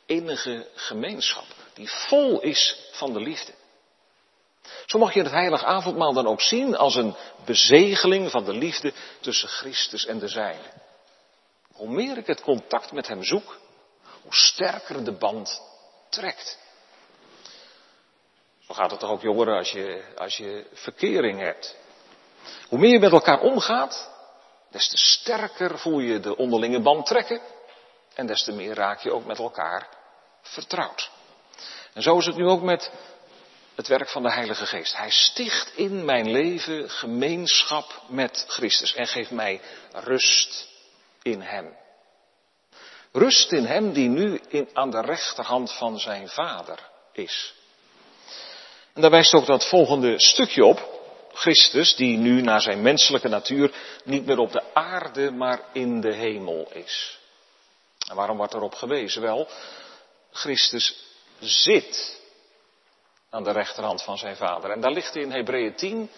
innige 0.07 0.69
gemeenschap 0.75 1.47
die 1.75 1.91
vol 1.91 2.41
is 2.41 2.89
van 2.93 3.13
de 3.13 3.21
liefde. 3.21 3.61
Zo 4.87 4.99
mag 4.99 5.15
je 5.15 5.23
het 5.23 5.31
heilige 5.31 5.65
avondmaal 5.65 6.13
dan 6.13 6.27
ook 6.27 6.41
zien 6.41 6.77
als 6.77 6.95
een 6.95 7.15
bezegeling 7.45 8.31
van 8.31 8.45
de 8.45 8.53
liefde 8.53 8.93
tussen 9.21 9.49
Christus 9.49 10.07
en 10.07 10.19
de 10.19 10.29
zijne. 10.29 10.73
Hoe 11.73 11.89
meer 11.89 12.19
ik 12.19 12.27
het 12.27 12.43
contact 12.43 12.93
met 12.93 13.09
hem 13.09 13.25
zoek, 13.25 13.59
hoe 14.23 14.35
sterker 14.35 15.05
de 15.05 15.13
band 15.13 15.63
trekt. 16.09 16.59
Zo 18.59 18.75
gaat 18.75 18.91
het 18.91 19.01
toch 19.01 19.11
ook 19.11 19.23
jongeren 19.23 19.57
als 19.57 19.71
je, 19.71 20.05
als 20.17 20.37
je 20.37 20.67
verkering 20.73 21.41
hebt. 21.41 21.77
Hoe 22.69 22.79
meer 22.79 22.93
je 22.93 22.99
met 22.99 23.13
elkaar 23.13 23.41
omgaat, 23.41 24.11
des 24.71 24.89
te 24.89 24.97
sterker 24.97 25.79
voel 25.79 25.99
je 25.99 26.21
de 26.21 26.37
onderlinge 26.37 26.81
band 26.81 27.07
trekken 27.07 27.41
en 28.15 28.27
des 28.27 28.45
te 28.45 28.53
meer 28.53 28.75
raak 28.75 29.01
je 29.01 29.13
ook 29.13 29.25
met 29.25 29.39
elkaar 29.39 29.89
vertrouwd. 30.43 31.11
En 31.93 32.03
zo 32.03 32.19
is 32.19 32.27
het 32.27 32.37
nu 32.37 32.47
ook 32.47 32.63
met 32.63 32.91
het 33.75 33.87
werk 33.89 34.09
van 34.09 34.23
de 34.23 34.33
Heilige 34.33 34.67
Geest. 34.67 34.97
Hij 34.97 35.11
sticht 35.11 35.77
in 35.77 36.05
mijn 36.05 36.31
leven 36.31 36.91
gemeenschap 36.91 38.03
met 38.09 38.45
Christus 38.49 38.95
en 38.95 39.07
geeft 39.07 39.31
mij 39.31 39.61
rust 39.93 40.69
in 41.23 41.41
Hem. 41.41 41.77
Rust 43.13 43.53
in 43.53 43.65
Hem 43.65 43.93
die 43.93 44.09
nu 44.09 44.41
in, 44.49 44.69
aan 44.73 44.91
de 44.91 45.01
rechterhand 45.01 45.73
van 45.73 45.99
zijn 45.99 46.29
Vader 46.29 46.79
is. 47.13 47.55
En 48.93 49.03
daar 49.03 49.11
wijst 49.11 49.35
ook 49.35 49.47
dat 49.47 49.69
volgende 49.69 50.21
stukje 50.21 50.65
op. 50.65 50.91
Christus, 51.33 51.95
die 51.95 52.19
nu 52.19 52.41
naar 52.41 52.61
zijn 52.61 52.83
menselijke 52.83 53.29
natuur 53.29 53.75
niet 54.05 54.27
meer 54.27 54.39
op 54.39 54.53
de 54.53 54.75
aarde, 54.75 55.31
maar 55.31 55.61
in 55.73 56.01
de 56.01 56.13
hemel 56.13 56.71
is. 56.73 57.19
En 58.09 58.17
waarom 58.17 58.37
wordt 58.37 58.55
erop 58.55 58.75
gewezen? 58.75 59.23
Wel, 59.23 59.49
Christus 60.31 61.05
zit 61.39 62.21
aan 63.33 63.45
de 63.45 63.53
rechterhand 63.53 64.03
van 64.03 64.19
zijn 64.19 64.37
vader. 64.37 64.71
En 64.71 64.81
daar 64.81 64.91
ligt 64.91 65.17
in 65.17 65.31
Hebreeën 65.31 65.75
10 65.75 66.11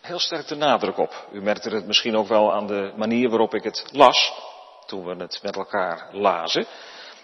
heel 0.00 0.18
sterk 0.18 0.46
de 0.46 0.54
nadruk 0.54 0.98
op. 0.98 1.28
U 1.32 1.42
merkte 1.42 1.70
het 1.70 1.86
misschien 1.86 2.16
ook 2.16 2.28
wel 2.28 2.52
aan 2.52 2.66
de 2.66 2.92
manier 2.96 3.28
waarop 3.28 3.54
ik 3.54 3.62
het 3.62 3.84
las, 3.92 4.32
toen 4.86 5.04
we 5.04 5.22
het 5.22 5.38
met 5.42 5.56
elkaar 5.56 6.08
lazen. 6.12 6.66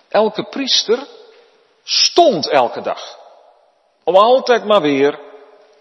Elke 0.08 0.48
priester 0.48 1.06
stond 1.82 2.48
elke 2.48 2.80
dag. 2.80 3.18
Om 4.04 4.16
altijd 4.16 4.64
maar 4.64 4.80
weer 4.80 5.20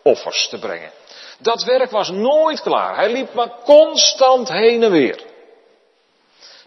offers 0.04 0.48
te 0.50 0.60
brengen. 0.60 0.92
Dat 1.40 1.64
werk 1.64 1.92
was 1.92 2.10
nooit 2.10 2.62
klaar. 2.62 2.96
Hij 2.96 3.12
liep 3.12 3.34
maar 3.34 3.56
constant 3.64 4.50
heen 4.50 4.84
en 4.84 4.92
weer. 4.92 5.24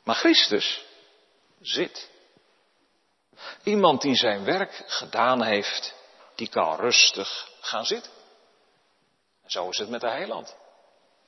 Maar 0.05 0.17
Christus 0.17 0.85
zit. 1.61 2.11
Iemand 3.63 4.03
die 4.03 4.15
zijn 4.15 4.45
werk 4.45 4.83
gedaan 4.87 5.43
heeft 5.43 5.96
die 6.37 6.49
kan 6.49 6.77
rustig 6.77 7.49
gaan 7.61 7.85
zitten. 7.85 8.13
En 9.45 9.51
zo 9.51 9.69
is 9.69 9.79
het 9.79 9.89
met 9.89 10.01
de 10.01 10.11
heiland. 10.11 10.57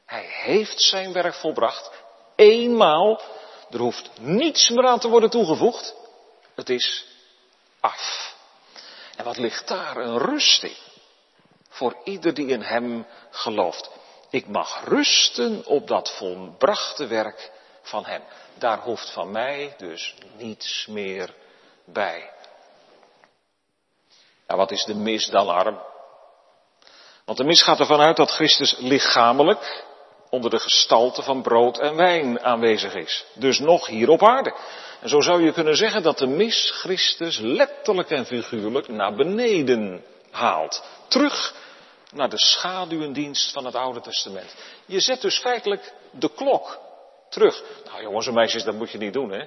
Hij 0.07 0.27
heeft 0.29 0.81
zijn 0.81 1.13
werk 1.13 1.35
volbracht. 1.35 1.91
Eenmaal. 2.37 3.21
Er 3.71 3.79
hoeft 3.79 4.11
niets 4.19 4.69
meer 4.69 4.87
aan 4.87 4.99
te 4.99 5.09
worden 5.09 5.31
toegevoegd. 5.31 5.95
Het 6.55 6.69
is 6.69 7.07
af. 7.81 8.35
En 9.17 9.25
wat 9.25 9.37
ligt 9.37 9.69
daar 9.69 9.97
een 9.97 10.19
rust 10.19 10.63
in? 10.63 10.77
Voor 11.69 11.97
ieder 12.05 12.35
die 12.35 12.47
in 12.47 12.63
hem 12.63 13.07
gelooft. 13.31 13.91
Ik 14.31 14.47
mag 14.47 14.85
rusten 14.85 15.67
op 15.67 15.87
dat 15.87 16.11
volbrachte 16.11 17.07
werk 17.07 17.51
van 17.83 18.05
hem. 18.05 18.23
Daar 18.55 18.79
hoeft 18.79 19.11
van 19.11 19.31
mij 19.31 19.75
dus 19.79 20.15
niets 20.37 20.87
meer 20.87 21.35
bij. 21.85 22.31
Nou, 24.49 24.61
wat 24.61 24.71
is 24.71 24.85
de 24.85 24.95
mis 24.95 25.27
dan 25.27 25.49
arm? 25.49 25.81
Want 27.25 27.39
de 27.39 27.45
mis 27.45 27.63
gaat 27.63 27.81
ervan 27.81 28.01
uit 28.01 28.17
dat 28.17 28.31
Christus 28.31 28.77
lichamelijk 28.79 29.85
onder 30.31 30.51
de 30.51 30.59
gestalte 30.59 31.23
van 31.23 31.43
brood 31.43 31.79
en 31.79 31.97
wijn 31.97 32.41
aanwezig 32.41 32.95
is. 32.95 33.25
Dus 33.35 33.59
nog 33.59 33.87
hier 33.87 34.09
op 34.09 34.23
aarde. 34.23 34.55
En 35.01 35.09
zo 35.09 35.21
zou 35.21 35.43
je 35.43 35.53
kunnen 35.53 35.77
zeggen 35.77 36.03
dat 36.03 36.19
de 36.19 36.27
mis 36.27 36.71
Christus 36.71 37.39
letterlijk 37.39 38.11
en 38.11 38.27
figuurlijk 38.27 38.89
naar 38.89 39.15
beneden 39.15 40.05
haalt. 40.31 40.85
Terug 41.09 41.55
naar 42.13 42.29
de 42.29 42.39
schaduwendienst 42.39 43.53
van 43.53 43.65
het 43.65 43.75
Oude 43.75 44.01
Testament. 44.01 44.55
Je 44.87 45.01
zet 45.01 45.21
dus 45.21 45.39
feitelijk 45.39 45.93
de 46.11 46.31
klok 46.35 46.79
terug. 47.29 47.63
Nou 47.85 48.03
jongens 48.03 48.27
en 48.27 48.35
meisjes, 48.35 48.65
dat 48.65 48.75
moet 48.75 48.91
je 48.91 48.99
niet 48.99 49.13
doen 49.13 49.31
hè. 49.31 49.47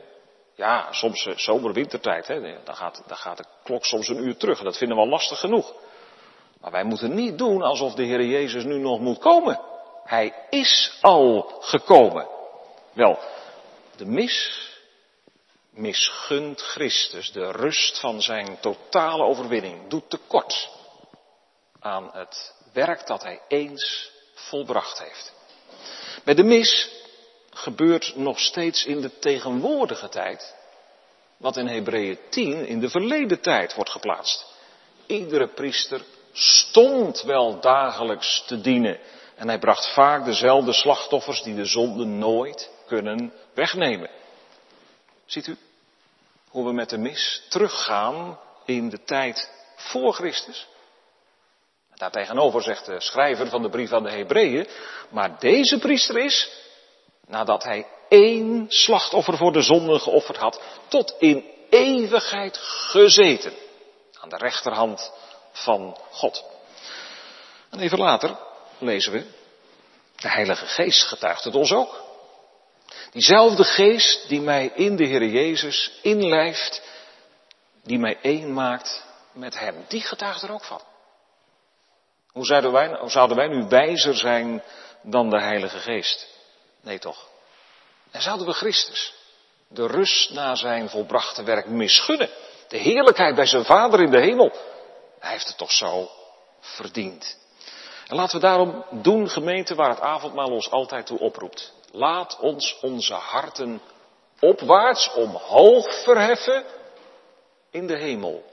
Ja, 0.55 0.87
soms 0.91 1.25
uh, 1.25 1.37
zomer, 1.37 1.73
wintertijd, 1.73 2.27
hè. 2.27 2.63
Dan, 2.63 2.75
gaat, 2.75 3.03
dan 3.07 3.17
gaat 3.17 3.37
de 3.37 3.45
klok 3.63 3.85
soms 3.85 4.07
een 4.07 4.23
uur 4.23 4.37
terug. 4.37 4.59
En 4.59 4.65
dat 4.65 4.77
vinden 4.77 4.97
we 4.97 5.03
al 5.03 5.09
lastig 5.09 5.39
genoeg. 5.39 5.73
Maar 6.61 6.71
wij 6.71 6.83
moeten 6.83 7.15
niet 7.15 7.37
doen 7.37 7.61
alsof 7.61 7.93
de 7.93 8.03
Heer 8.03 8.25
Jezus 8.25 8.63
nu 8.63 8.77
nog 8.77 8.99
moet 8.99 9.19
komen. 9.19 9.59
Hij 10.03 10.33
is 10.49 10.97
al 11.01 11.53
gekomen. 11.59 12.27
Wel, 12.93 13.19
de 13.95 14.05
mis 14.05 14.69
misgunt 15.71 16.61
Christus 16.61 17.31
de 17.31 17.51
rust 17.51 17.99
van 17.99 18.21
zijn 18.21 18.57
totale 18.59 19.23
overwinning, 19.23 19.87
doet 19.87 20.09
tekort 20.09 20.69
aan 21.79 22.09
het 22.13 22.53
werk 22.73 23.07
dat 23.07 23.23
hij 23.23 23.41
eens 23.47 24.11
volbracht 24.33 24.99
heeft. 24.99 25.33
Bij 26.23 26.33
de 26.33 26.43
mis 26.43 27.00
gebeurt 27.53 28.15
nog 28.15 28.39
steeds 28.39 28.85
in 28.85 29.01
de 29.01 29.19
tegenwoordige 29.19 30.09
tijd 30.09 30.55
wat 31.37 31.57
in 31.57 31.67
Hebreeën 31.67 32.19
10 32.29 32.65
in 32.67 32.79
de 32.79 32.89
verleden 32.89 33.41
tijd 33.41 33.73
wordt 33.73 33.89
geplaatst. 33.89 34.45
Iedere 35.05 35.47
priester 35.47 36.01
stond 36.31 37.21
wel 37.21 37.59
dagelijks 37.59 38.43
te 38.47 38.61
dienen 38.61 38.99
en 39.35 39.47
hij 39.47 39.59
bracht 39.59 39.93
vaak 39.93 40.25
dezelfde 40.25 40.73
slachtoffers 40.73 41.43
die 41.43 41.55
de 41.55 41.65
zonde 41.65 42.05
nooit 42.05 42.69
kunnen 42.87 43.33
wegnemen. 43.53 44.09
Ziet 45.25 45.47
u 45.47 45.57
hoe 46.49 46.65
we 46.65 46.73
met 46.73 46.89
de 46.89 46.97
mis 46.97 47.43
teruggaan 47.49 48.39
in 48.65 48.89
de 48.89 49.03
tijd 49.03 49.51
voor 49.75 50.13
Christus? 50.13 50.67
Daartegenover 51.95 52.61
zegt 52.61 52.85
de 52.85 53.01
schrijver 53.01 53.47
van 53.47 53.61
de 53.61 53.69
brief 53.69 53.91
aan 53.91 54.03
de 54.03 54.11
Hebreeën, 54.11 54.67
maar 55.09 55.39
deze 55.39 55.79
priester 55.79 56.17
is, 56.17 56.51
nadat 57.31 57.63
hij 57.63 57.87
één 58.09 58.65
slachtoffer 58.67 59.37
voor 59.37 59.51
de 59.51 59.61
zonde 59.61 59.99
geofferd 59.99 60.37
had, 60.37 60.61
tot 60.87 61.15
in 61.19 61.45
eeuwigheid 61.69 62.57
gezeten. 62.57 63.53
Aan 64.19 64.29
de 64.29 64.37
rechterhand 64.37 65.11
van 65.51 65.97
God. 66.11 66.43
En 67.69 67.79
even 67.79 67.97
later 67.97 68.37
lezen 68.77 69.11
we, 69.11 69.25
de 70.15 70.29
Heilige 70.29 70.65
Geest 70.65 71.03
getuigt 71.03 71.43
het 71.43 71.55
ons 71.55 71.71
ook. 71.71 72.01
Diezelfde 73.11 73.63
geest 73.63 74.27
die 74.27 74.41
mij 74.41 74.71
in 74.75 74.95
de 74.95 75.05
Heer 75.05 75.25
Jezus 75.25 75.91
inlijft, 76.01 76.81
die 77.83 77.99
mij 77.99 78.17
één 78.21 78.53
maakt 78.53 79.05
met 79.31 79.59
Hem, 79.59 79.85
die 79.87 80.01
getuigt 80.01 80.41
er 80.41 80.51
ook 80.51 80.63
van. 80.63 80.81
Hoe 82.31 82.45
zouden, 82.45 82.71
wij, 82.71 82.97
hoe 82.99 83.09
zouden 83.09 83.37
wij 83.37 83.47
nu 83.47 83.67
wijzer 83.67 84.17
zijn 84.17 84.63
dan 85.01 85.29
de 85.29 85.41
Heilige 85.41 85.79
Geest? 85.79 86.27
Nee 86.81 86.99
toch. 86.99 87.29
En 88.11 88.21
zouden 88.21 88.47
we 88.47 88.53
Christus 88.53 89.13
de 89.67 89.87
rust 89.87 90.29
na 90.29 90.55
zijn 90.55 90.89
volbrachte 90.89 91.43
werk 91.43 91.67
misgunnen? 91.67 92.29
De 92.67 92.77
heerlijkheid 92.77 93.35
bij 93.35 93.45
zijn 93.45 93.65
Vader 93.65 94.01
in 94.01 94.11
de 94.11 94.19
hemel? 94.19 94.51
Hij 95.19 95.31
heeft 95.31 95.47
het 95.47 95.57
toch 95.57 95.71
zo 95.71 96.09
verdiend. 96.59 97.37
En 98.07 98.15
laten 98.15 98.35
we 98.35 98.45
daarom 98.45 98.85
doen, 98.89 99.29
gemeente, 99.29 99.75
waar 99.75 99.89
het 99.89 100.01
avondmaal 100.01 100.51
ons 100.51 100.71
altijd 100.71 101.05
toe 101.05 101.19
oproept. 101.19 101.73
Laat 101.91 102.39
ons 102.39 102.79
onze 102.81 103.13
harten 103.13 103.81
opwaarts 104.39 105.13
omhoog 105.13 106.03
verheffen 106.03 106.65
in 107.69 107.87
de 107.87 107.97
hemel, 107.97 108.43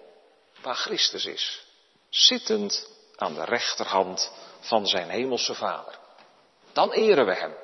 waar 0.63 0.75
Christus 0.75 1.25
is, 1.25 1.67
zittend 2.09 2.89
aan 3.17 3.35
de 3.35 3.45
rechterhand 3.45 4.33
van 4.61 4.87
zijn 4.87 5.09
hemelse 5.09 5.55
Vader. 5.55 5.99
Dan 6.73 6.93
eren 6.93 7.27
we 7.27 7.35
Hem. 7.35 7.55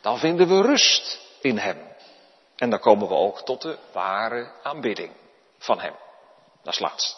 Dan 0.00 0.18
vinden 0.18 0.48
we 0.48 0.62
rust 0.62 1.18
in 1.40 1.58
Hem. 1.58 1.78
En 2.56 2.70
dan 2.70 2.78
komen 2.78 3.08
we 3.08 3.14
ook 3.14 3.42
tot 3.42 3.62
de 3.62 3.78
ware 3.92 4.52
aanbidding 4.62 5.12
van 5.58 5.80
Hem. 5.80 5.94
Dat 6.62 6.72
is 6.72 6.80
laatst. 6.80 7.16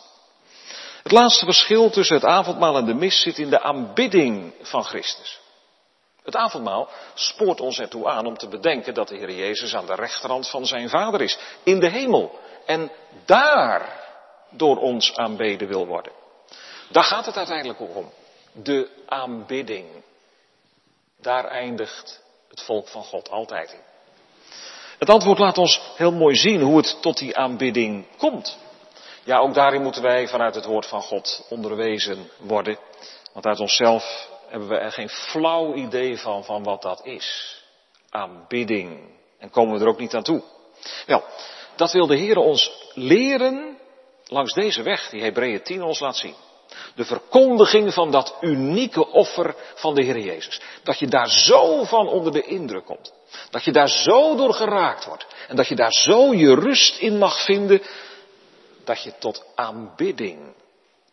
Het 1.03 1.13
laatste 1.13 1.45
verschil 1.45 1.91
tussen 1.91 2.17
het 2.17 2.25
avondmaal 2.25 2.77
en 2.77 2.85
de 2.85 2.95
mis 2.95 3.21
zit 3.21 3.39
in 3.39 3.51
de 3.51 3.61
aanbidding 3.61 4.55
van 4.61 4.85
Christus. 4.85 5.41
Het 6.23 6.37
avondmaal 6.37 6.89
spoort 7.15 7.61
ons 7.61 7.79
ertoe 7.79 8.09
aan 8.09 8.27
om 8.27 8.37
te 8.37 8.49
bedenken 8.49 8.95
dat 8.95 9.09
de 9.09 9.17
Heer 9.17 9.33
Jezus 9.33 9.75
aan 9.75 9.87
de 9.87 9.95
rechterhand 9.95 10.49
van 10.49 10.67
zijn 10.67 10.89
Vader 10.89 11.21
is, 11.21 11.39
in 11.63 11.81
de 11.81 11.89
hemel. 11.89 12.39
En 12.67 12.91
daar 13.25 14.01
door 14.51 14.77
ons 14.77 15.17
aanbeden 15.17 15.69
wil 15.69 15.87
worden. 15.87 16.13
Daar 16.89 17.05
gaat 17.05 17.27
het 17.27 17.37
uiteindelijk 17.37 17.81
om. 17.81 18.13
De 18.53 18.89
aanbidding. 19.07 19.87
Daar 21.21 21.45
eindigt 21.45 22.22
het 22.53 22.63
volk 22.63 22.89
van 22.89 23.05
God 23.05 23.31
altijd 23.31 23.73
in. 23.73 23.81
Het 24.99 25.11
antwoord 25.11 25.39
laat 25.39 25.59
ons 25.59 25.81
heel 25.97 26.13
mooi 26.13 26.37
zien 26.37 26.61
hoe 26.61 26.77
het 26.77 26.99
tot 27.01 27.19
die 27.19 27.37
aanbidding 27.37 28.07
komt. 28.19 28.59
Ja, 29.25 29.39
ook 29.39 29.55
daarin 29.55 29.83
moeten 29.83 30.03
wij 30.03 30.29
vanuit 30.29 30.55
het 30.55 30.65
woord 30.65 30.87
van 30.87 31.03
God 31.03 31.47
onderwezen 31.49 32.31
worden. 32.39 32.79
Want 33.33 33.47
uit 33.47 33.61
onszelf 33.61 34.29
hebben 34.49 34.69
we 34.69 34.77
er 34.77 34.93
geen 34.93 35.09
flauw 35.09 35.75
idee 35.75 36.19
van, 36.19 36.45
van 36.45 36.63
wat 36.63 36.83
dat 36.83 37.07
is. 37.07 37.61
Aanbidding. 38.11 39.11
En 39.39 39.51
komen 39.51 39.75
we 39.75 39.85
er 39.85 39.91
ook 39.91 39.99
niet 39.99 40.15
aan 40.15 40.23
toe. 40.23 40.43
Wel, 41.07 41.25
dat 41.77 41.93
wil 41.93 42.07
de 42.07 42.17
Heer 42.17 42.37
ons 42.37 42.91
leren 42.95 43.79
langs 44.27 44.53
deze 44.53 44.83
weg 44.83 45.09
die 45.11 45.23
Hebreeën 45.23 45.63
10 45.63 45.83
ons 45.83 46.01
laat 46.01 46.17
zien. 46.17 46.35
De 46.95 47.05
verkondiging 47.05 47.95
van 47.95 48.11
dat 48.11 48.37
unieke 48.41 49.09
offer 49.09 49.55
van 49.75 49.95
de 49.95 50.03
Heer 50.03 50.19
Jezus. 50.19 50.61
Dat 50.83 50.99
je 50.99 51.07
daar 51.07 51.29
zo 51.29 51.85
van 51.85 52.09
onder 52.09 52.33
de 52.33 52.43
indruk 52.43 52.85
komt. 52.85 53.13
Dat 53.51 53.65
je 53.65 53.73
daar 53.73 53.89
zo 53.89 54.37
door 54.37 54.55
geraakt 54.55 55.05
wordt. 55.05 55.27
En 55.49 55.57
dat 55.57 55.69
je 55.69 55.75
daar 55.75 55.93
zo 55.93 56.35
je 56.35 56.55
rust 56.55 56.99
in 56.99 57.19
mag 57.19 57.45
vinden. 57.45 57.83
Dat 58.85 59.03
je 59.03 59.13
tot 59.19 59.45
aanbidding 59.55 60.55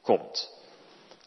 komt. 0.01 0.57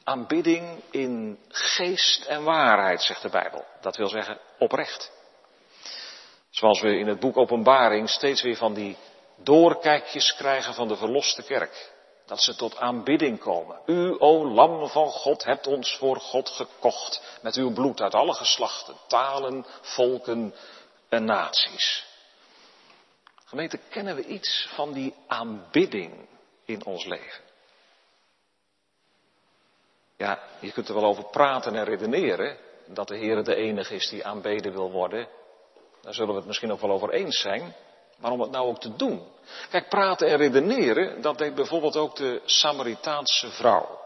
Aanbidding 0.04 0.80
in 0.90 1.38
geest 1.48 2.24
en 2.24 2.42
waarheid, 2.42 3.02
zegt 3.02 3.22
de 3.22 3.28
Bijbel. 3.28 3.64
Dat 3.80 3.96
wil 3.96 4.08
zeggen 4.08 4.38
oprecht. 4.58 5.12
Zoals 6.50 6.80
we 6.80 6.98
in 6.98 7.06
het 7.06 7.20
boek 7.20 7.36
Openbaring 7.36 8.08
steeds 8.10 8.42
weer 8.42 8.56
van 8.56 8.74
die 8.74 8.96
doorkijkjes 9.36 10.34
krijgen 10.34 10.74
van 10.74 10.88
de 10.88 10.96
verloste 10.96 11.42
kerk. 11.42 11.91
Dat 12.26 12.40
ze 12.40 12.56
tot 12.56 12.76
aanbidding 12.76 13.38
komen. 13.38 13.80
U, 13.86 14.16
o 14.18 14.46
Lam 14.46 14.88
van 14.88 15.10
God, 15.10 15.44
hebt 15.44 15.66
ons 15.66 15.96
voor 15.96 16.16
God 16.16 16.48
gekocht 16.48 17.38
met 17.42 17.56
uw 17.56 17.72
bloed 17.72 18.00
uit 18.00 18.14
alle 18.14 18.34
geslachten, 18.34 18.96
talen, 19.06 19.66
volken 19.80 20.54
en 21.08 21.24
naties. 21.24 22.06
Gemeente, 23.44 23.78
kennen 23.90 24.16
we 24.16 24.24
iets 24.24 24.68
van 24.74 24.92
die 24.92 25.14
aanbidding 25.26 26.28
in 26.64 26.84
ons 26.84 27.04
leven? 27.04 27.44
Ja, 30.16 30.38
je 30.60 30.72
kunt 30.72 30.88
er 30.88 30.94
wel 30.94 31.04
over 31.04 31.24
praten 31.24 31.74
en 31.74 31.84
redeneren, 31.84 32.58
dat 32.86 33.08
de 33.08 33.16
Heer 33.16 33.44
de 33.44 33.54
enige 33.54 33.94
is 33.94 34.08
die 34.08 34.24
aanbeden 34.24 34.72
wil 34.72 34.90
worden. 34.90 35.28
Daar 36.00 36.14
zullen 36.14 36.30
we 36.30 36.38
het 36.38 36.46
misschien 36.46 36.72
ook 36.72 36.80
wel 36.80 36.90
over 36.90 37.10
eens 37.10 37.40
zijn. 37.40 37.74
Maar 38.22 38.30
om 38.30 38.40
het 38.40 38.50
nou 38.50 38.66
ook 38.66 38.80
te 38.80 38.96
doen. 38.96 39.22
Kijk, 39.70 39.88
praten 39.88 40.28
en 40.28 40.36
redeneren, 40.36 41.22
dat 41.22 41.38
deed 41.38 41.54
bijvoorbeeld 41.54 41.96
ook 41.96 42.16
de 42.16 42.40
Samaritaanse 42.44 43.50
vrouw. 43.50 44.00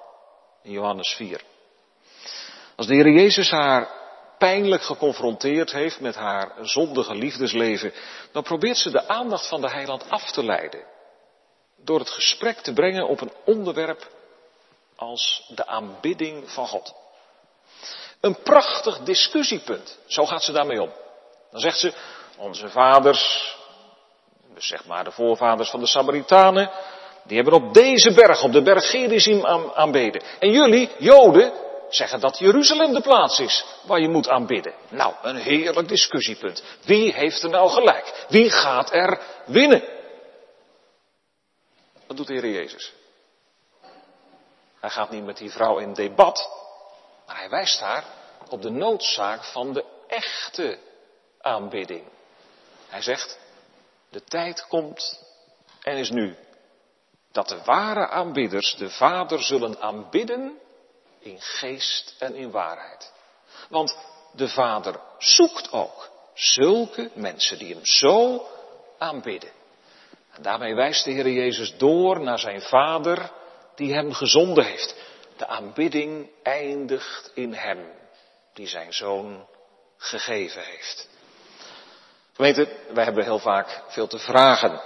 In 0.63 0.71
Johannes 0.71 1.15
4. 1.15 1.41
Als 2.77 2.87
de 2.87 2.95
Heer 2.95 3.11
Jezus 3.11 3.51
haar 3.51 3.89
pijnlijk 4.39 4.83
geconfronteerd 4.83 5.73
heeft 5.73 6.01
met 6.01 6.15
haar 6.15 6.53
zondige 6.61 7.15
liefdesleven, 7.15 7.93
dan 8.33 8.43
probeert 8.43 8.77
ze 8.77 8.91
de 8.91 9.09
aandacht 9.09 9.49
van 9.49 9.61
de 9.61 9.71
heiland 9.71 10.11
af 10.11 10.31
te 10.31 10.45
leiden. 10.45 10.85
Door 11.77 11.99
het 11.99 12.11
gesprek 12.11 12.59
te 12.59 12.73
brengen 12.73 13.09
op 13.09 13.21
een 13.21 13.33
onderwerp 13.45 14.11
als 14.97 15.51
de 15.55 15.67
aanbidding 15.67 16.51
van 16.51 16.67
God. 16.67 16.95
Een 18.21 18.43
prachtig 18.43 18.99
discussiepunt. 18.99 19.99
Zo 20.07 20.27
gaat 20.27 20.43
ze 20.43 20.53
daarmee 20.53 20.83
om. 20.83 20.93
Dan 21.51 21.61
zegt 21.61 21.79
ze, 21.79 21.93
onze 22.37 22.69
vaders, 22.69 23.57
dus 24.57 24.67
zeg 24.67 24.85
maar 24.85 25.05
de 25.05 25.11
voorvaders 25.11 25.71
van 25.71 25.81
de 25.81 25.87
Samaritanen, 25.87 26.71
die 27.25 27.37
hebben 27.37 27.55
op 27.55 27.75
deze 27.75 28.13
berg, 28.13 28.43
op 28.43 28.53
de 28.53 28.63
berg 28.63 28.91
Gerizim 28.91 29.47
aanbeden. 29.75 30.23
En 30.39 30.51
jullie, 30.51 30.91
Joden, 30.99 31.53
zeggen 31.89 32.21
dat 32.21 32.39
Jeruzalem 32.39 32.93
de 32.93 33.01
plaats 33.01 33.41
is 33.41 33.65
waar 33.87 34.01
je 34.01 34.09
moet 34.09 34.29
aanbidden. 34.29 34.75
Nou, 34.89 35.15
een 35.23 35.37
heerlijk 35.37 35.89
discussiepunt. 35.89 36.63
Wie 36.85 37.13
heeft 37.13 37.43
er 37.43 37.51
nou 37.51 37.71
gelijk? 37.71 38.25
Wie 38.29 38.51
gaat 38.51 38.93
er 38.93 39.21
winnen? 39.47 39.83
Dat 42.07 42.17
doet 42.17 42.27
de 42.27 42.33
Heer 42.33 42.51
Jezus. 42.51 42.93
Hij 44.81 44.91
gaat 44.91 45.11
niet 45.11 45.25
met 45.25 45.37
die 45.37 45.51
vrouw 45.51 45.79
in 45.79 45.95
debat, 45.95 46.51
maar 47.27 47.37
hij 47.37 47.49
wijst 47.49 47.81
haar 47.81 48.05
op 48.49 48.63
de 48.63 48.71
noodzaak 48.71 49.45
van 49.45 49.73
de 49.73 49.85
echte 50.07 50.79
aanbidding. 51.41 52.05
Hij 52.89 53.03
zegt, 53.03 53.39
de 54.17 54.25
tijd 54.25 54.67
komt 54.67 55.23
en 55.83 55.97
is 55.97 56.11
nu 56.11 56.37
dat 57.33 57.49
de 57.49 57.63
ware 57.65 58.09
aanbidders 58.09 58.75
de 58.77 58.91
Vader 58.91 59.43
zullen 59.43 59.81
aanbidden 59.81 60.59
in 61.19 61.41
geest 61.41 62.15
en 62.19 62.35
in 62.35 62.51
waarheid. 62.51 63.13
Want 63.69 63.99
de 64.33 64.49
Vader 64.49 65.01
zoekt 65.19 65.73
ook 65.73 66.11
zulke 66.35 67.11
mensen 67.15 67.59
die 67.59 67.75
hem 67.75 67.87
zo 67.87 68.47
aanbidden. 68.99 69.51
En 70.33 70.43
daarmee 70.43 70.75
wijst 70.75 71.05
de 71.05 71.11
Heer 71.11 71.31
Jezus 71.31 71.77
door 71.77 72.21
naar 72.21 72.39
zijn 72.39 72.61
Vader 72.61 73.31
die 73.75 73.95
hem 73.95 74.13
gezonden 74.13 74.65
heeft. 74.65 74.95
De 75.37 75.47
aanbidding 75.47 76.31
eindigt 76.43 77.31
in 77.35 77.53
hem 77.53 77.93
die 78.53 78.67
zijn 78.67 78.93
Zoon 78.93 79.47
gegeven 79.97 80.63
heeft. 80.63 81.09
Gemeente, 82.37 82.69
wij 82.93 83.05
hebben 83.05 83.25
heel 83.25 83.39
vaak 83.39 83.83
veel 83.87 84.07
te 84.07 84.19
vragen 84.19 84.81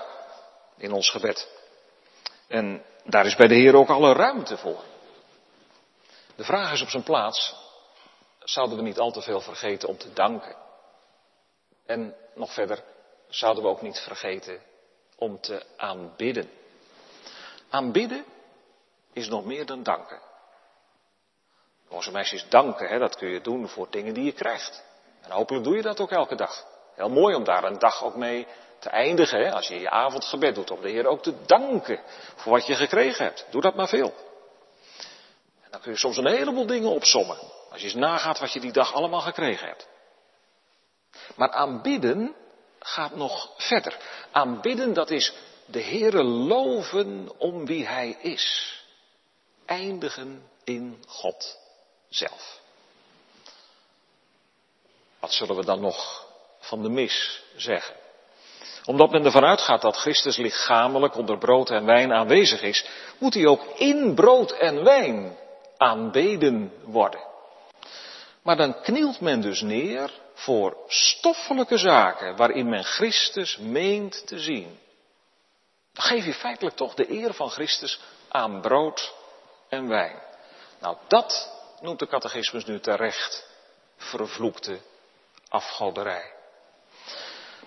in 0.76 0.92
ons 0.92 1.10
gebed. 1.10 1.48
En 2.48 2.84
daar 3.04 3.26
is 3.26 3.36
bij 3.36 3.46
de 3.46 3.54
Heer 3.54 3.74
ook 3.74 3.88
alle 3.88 4.12
ruimte 4.12 4.56
voor. 4.56 4.80
De 6.36 6.44
vraag 6.44 6.72
is 6.72 6.82
op 6.82 6.88
zijn 6.88 7.02
plaats, 7.02 7.54
zouden 8.38 8.76
we 8.76 8.82
niet 8.82 8.98
al 8.98 9.10
te 9.10 9.22
veel 9.22 9.40
vergeten 9.40 9.88
om 9.88 9.98
te 9.98 10.12
danken? 10.12 10.56
En 11.86 12.14
nog 12.34 12.52
verder, 12.52 12.82
zouden 13.28 13.62
we 13.62 13.68
ook 13.68 13.82
niet 13.82 13.98
vergeten 13.98 14.62
om 15.16 15.40
te 15.40 15.62
aanbidden? 15.76 16.50
Aanbidden 17.70 18.24
is 19.12 19.28
nog 19.28 19.44
meer 19.44 19.66
dan 19.66 19.82
danken. 19.82 20.20
Onze 21.88 22.10
meisjes 22.10 22.48
danken, 22.48 22.88
hè, 22.88 22.98
dat 22.98 23.16
kun 23.16 23.28
je 23.28 23.40
doen 23.40 23.68
voor 23.68 23.90
dingen 23.90 24.14
die 24.14 24.24
je 24.24 24.32
krijgt. 24.32 24.84
En 25.20 25.30
hopelijk 25.30 25.64
doe 25.64 25.76
je 25.76 25.82
dat 25.82 26.00
ook 26.00 26.10
elke 26.10 26.34
dag. 26.34 26.78
Heel 26.94 27.08
mooi 27.08 27.34
om 27.34 27.44
daar 27.44 27.64
een 27.64 27.78
dag 27.78 28.04
ook 28.04 28.16
mee 28.16 28.46
te 28.78 28.88
eindigen, 28.88 29.40
hè, 29.40 29.52
als 29.52 29.68
je 29.68 29.80
je 29.80 29.90
avondgebed 29.90 30.54
doet, 30.54 30.70
om 30.70 30.80
de 30.80 30.88
Heer 30.88 31.06
ook 31.06 31.22
te 31.22 31.34
danken 31.46 32.00
voor 32.36 32.52
wat 32.52 32.66
je 32.66 32.74
gekregen 32.74 33.24
hebt. 33.24 33.46
Doe 33.50 33.60
dat 33.60 33.74
maar 33.74 33.88
veel. 33.88 34.14
En 35.62 35.70
dan 35.70 35.80
kun 35.80 35.92
je 35.92 35.98
soms 35.98 36.16
een 36.16 36.26
heleboel 36.26 36.66
dingen 36.66 36.90
opsommen, 36.90 37.38
als 37.70 37.80
je 37.80 37.86
eens 37.86 37.94
nagaat 37.94 38.38
wat 38.38 38.52
je 38.52 38.60
die 38.60 38.72
dag 38.72 38.94
allemaal 38.94 39.20
gekregen 39.20 39.66
hebt. 39.66 39.88
Maar 41.36 41.50
aanbidden 41.50 42.34
gaat 42.78 43.14
nog 43.14 43.50
verder. 43.56 43.96
Aanbidden, 44.30 44.92
dat 44.92 45.10
is 45.10 45.32
de 45.64 45.82
Heere 45.82 46.22
loven 46.22 47.30
om 47.38 47.66
wie 47.66 47.86
Hij 47.86 48.16
is. 48.20 48.74
Eindigen 49.66 50.50
in 50.64 51.04
God 51.06 51.58
zelf. 52.08 52.60
Wat 55.20 55.32
zullen 55.32 55.56
we 55.56 55.64
dan 55.64 55.80
nog 55.80 56.28
van 56.60 56.82
de 56.82 56.88
mis 56.88 57.42
zeggen? 57.56 57.94
Omdat 58.84 59.10
men 59.10 59.24
ervan 59.24 59.44
uitgaat 59.44 59.80
dat 59.80 59.96
Christus 59.96 60.36
lichamelijk 60.36 61.16
onder 61.16 61.38
brood 61.38 61.70
en 61.70 61.84
wijn 61.84 62.12
aanwezig 62.12 62.62
is, 62.62 62.86
moet 63.18 63.34
hij 63.34 63.46
ook 63.46 63.62
in 63.76 64.14
brood 64.14 64.50
en 64.52 64.84
wijn 64.84 65.36
aanbeden 65.76 66.72
worden. 66.84 67.20
Maar 68.42 68.56
dan 68.56 68.80
knielt 68.80 69.20
men 69.20 69.40
dus 69.40 69.60
neer 69.60 70.10
voor 70.34 70.76
stoffelijke 70.86 71.78
zaken 71.78 72.36
waarin 72.36 72.68
men 72.68 72.84
Christus 72.84 73.56
meent 73.56 74.26
te 74.26 74.38
zien. 74.38 74.78
Dan 75.92 76.04
geef 76.04 76.24
je 76.24 76.34
feitelijk 76.34 76.76
toch 76.76 76.94
de 76.94 77.10
eer 77.10 77.34
van 77.34 77.50
Christus 77.50 78.00
aan 78.28 78.60
brood 78.60 79.14
en 79.68 79.88
wijn. 79.88 80.22
Nou, 80.80 80.96
dat 81.08 81.52
noemt 81.80 81.98
de 81.98 82.06
catechismus 82.06 82.64
nu 82.64 82.80
terecht 82.80 83.46
vervloekte 83.96 84.80
afgoderij. 85.48 86.39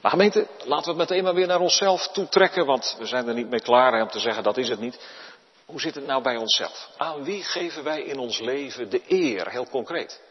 Maar 0.03 0.11
gemeente, 0.11 0.47
laten 0.63 0.83
we 0.83 0.99
het 0.99 1.09
meteen 1.09 1.23
maar 1.23 1.33
weer 1.33 1.47
naar 1.47 1.59
onszelf 1.59 2.07
toetrekken, 2.07 2.65
want 2.65 2.95
we 2.99 3.05
zijn 3.05 3.27
er 3.27 3.33
niet 3.33 3.49
mee 3.49 3.61
klaar 3.61 4.01
om 4.01 4.09
te 4.09 4.19
zeggen 4.19 4.43
dat 4.43 4.57
is 4.57 4.69
het 4.69 4.79
niet. 4.79 4.99
Hoe 5.65 5.81
zit 5.81 5.95
het 5.95 6.05
nou 6.05 6.23
bij 6.23 6.35
onszelf? 6.35 6.89
Aan 6.97 7.23
wie 7.23 7.43
geven 7.43 7.83
wij 7.83 8.01
in 8.01 8.19
ons 8.19 8.39
leven 8.39 8.89
de 8.89 9.01
eer, 9.07 9.49
heel 9.49 9.67
concreet? 9.69 10.21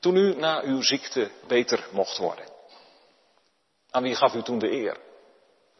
Toen 0.00 0.16
u 0.16 0.36
na 0.36 0.62
uw 0.62 0.82
ziekte 0.82 1.30
beter 1.46 1.86
mocht 1.90 2.16
worden. 2.16 2.44
Aan 3.90 4.02
wie 4.02 4.14
gaf 4.14 4.34
u 4.34 4.42
toen 4.42 4.58
de 4.58 4.70
eer? 4.70 4.96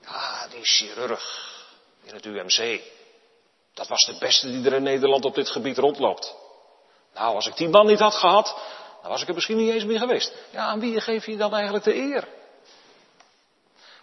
Ja, 0.00 0.48
die 0.48 0.64
chirurg 0.64 1.54
in 2.02 2.14
het 2.14 2.24
UMC. 2.24 2.80
Dat 3.74 3.88
was 3.88 4.04
de 4.04 4.16
beste 4.18 4.50
die 4.50 4.66
er 4.66 4.76
in 4.76 4.82
Nederland 4.82 5.24
op 5.24 5.34
dit 5.34 5.50
gebied 5.50 5.78
rondloopt. 5.78 6.34
Nou, 7.14 7.34
als 7.34 7.46
ik 7.46 7.56
die 7.56 7.68
man 7.68 7.86
niet 7.86 7.98
had 7.98 8.14
gehad, 8.14 8.56
dan 9.06 9.14
was 9.14 9.24
ik 9.24 9.28
er 9.28 9.34
misschien 9.34 9.56
niet 9.56 9.72
eens 9.72 9.84
meer 9.84 9.98
geweest. 9.98 10.34
Ja, 10.50 10.60
aan 10.60 10.80
wie 10.80 11.00
geef 11.00 11.26
je 11.26 11.36
dan 11.36 11.54
eigenlijk 11.54 11.84
de 11.84 11.94
eer? 11.94 12.28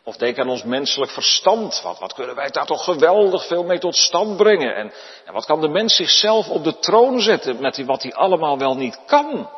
Of 0.04 0.18
denk 0.18 0.40
aan 0.40 0.50
ons 0.50 0.64
menselijk 0.64 1.12
verstand. 1.12 1.82
Wat, 1.82 2.00
wat 2.00 2.14
kunnen 2.14 2.36
wij 2.36 2.50
daar 2.50 2.66
toch 2.66 2.84
geweldig 2.84 3.48
veel 3.48 3.64
mee 3.64 3.80
tot 3.80 3.96
stand 3.96 4.38
brengen? 4.38 4.76
En, 4.76 4.94
wat 5.34 5.46
kan 5.46 5.62
de 5.62 5.68
mens 5.68 5.96
zichzelf 5.96 6.50
op 6.50 6.64
de 6.64 6.80
troon 6.80 7.22
zetten 7.22 7.62
met 7.62 7.86
wat 7.86 8.04
hij 8.04 8.14
allemaal 8.14 8.58
wel 8.58 8.76
niet 8.76 9.00
kan? 9.06 9.50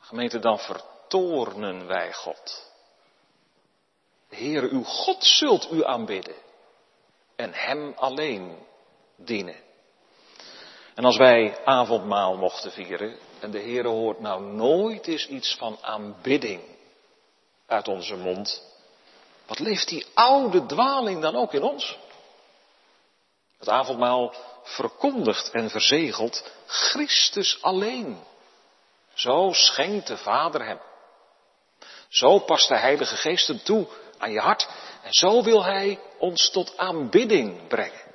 Gemeente, 0.00 0.38
dan 0.38 0.58
vertoornen 0.58 1.86
wij 1.86 2.12
God. 2.12 2.72
Heer, 4.28 4.62
uw 4.62 4.84
God 4.84 5.24
zult 5.24 5.72
u 5.72 5.84
aanbidden. 5.84 6.36
En 7.36 7.52
Hem 7.52 7.92
alleen 7.96 8.56
dienen. 9.16 9.56
En 10.94 11.04
als 11.04 11.16
wij 11.16 11.64
avondmaal 11.64 12.36
mochten 12.36 12.72
vieren, 12.72 13.18
en 13.42 13.50
de 13.50 13.60
Heere 13.60 13.88
hoort 13.88 14.20
nou 14.20 14.42
nooit 14.42 15.06
eens 15.06 15.26
iets 15.26 15.56
van 15.58 15.78
aanbidding 15.80 16.62
uit 17.66 17.88
onze 17.88 18.16
mond, 18.16 18.62
wat 19.46 19.58
leeft 19.58 19.88
die 19.88 20.06
oude 20.14 20.66
dwaling 20.66 21.22
dan 21.22 21.36
ook 21.36 21.52
in 21.52 21.62
ons? 21.62 21.98
Het 23.58 23.68
avondmaal 23.68 24.34
verkondigt 24.62 25.50
en 25.50 25.70
verzegelt 25.70 26.50
Christus 26.66 27.62
alleen. 27.62 28.24
Zo 29.14 29.50
schenkt 29.52 30.06
de 30.06 30.16
Vader 30.16 30.66
hem. 30.66 30.80
Zo 32.08 32.38
past 32.38 32.68
de 32.68 32.78
Heilige 32.78 33.16
Geest 33.16 33.46
hem 33.46 33.62
toe 33.62 33.86
aan 34.18 34.32
je 34.32 34.40
hart. 34.40 34.68
En 35.02 35.12
zo 35.12 35.42
wil 35.42 35.64
Hij 35.64 36.00
ons 36.18 36.50
tot 36.50 36.76
aanbidding 36.76 37.68
brengen. 37.68 38.11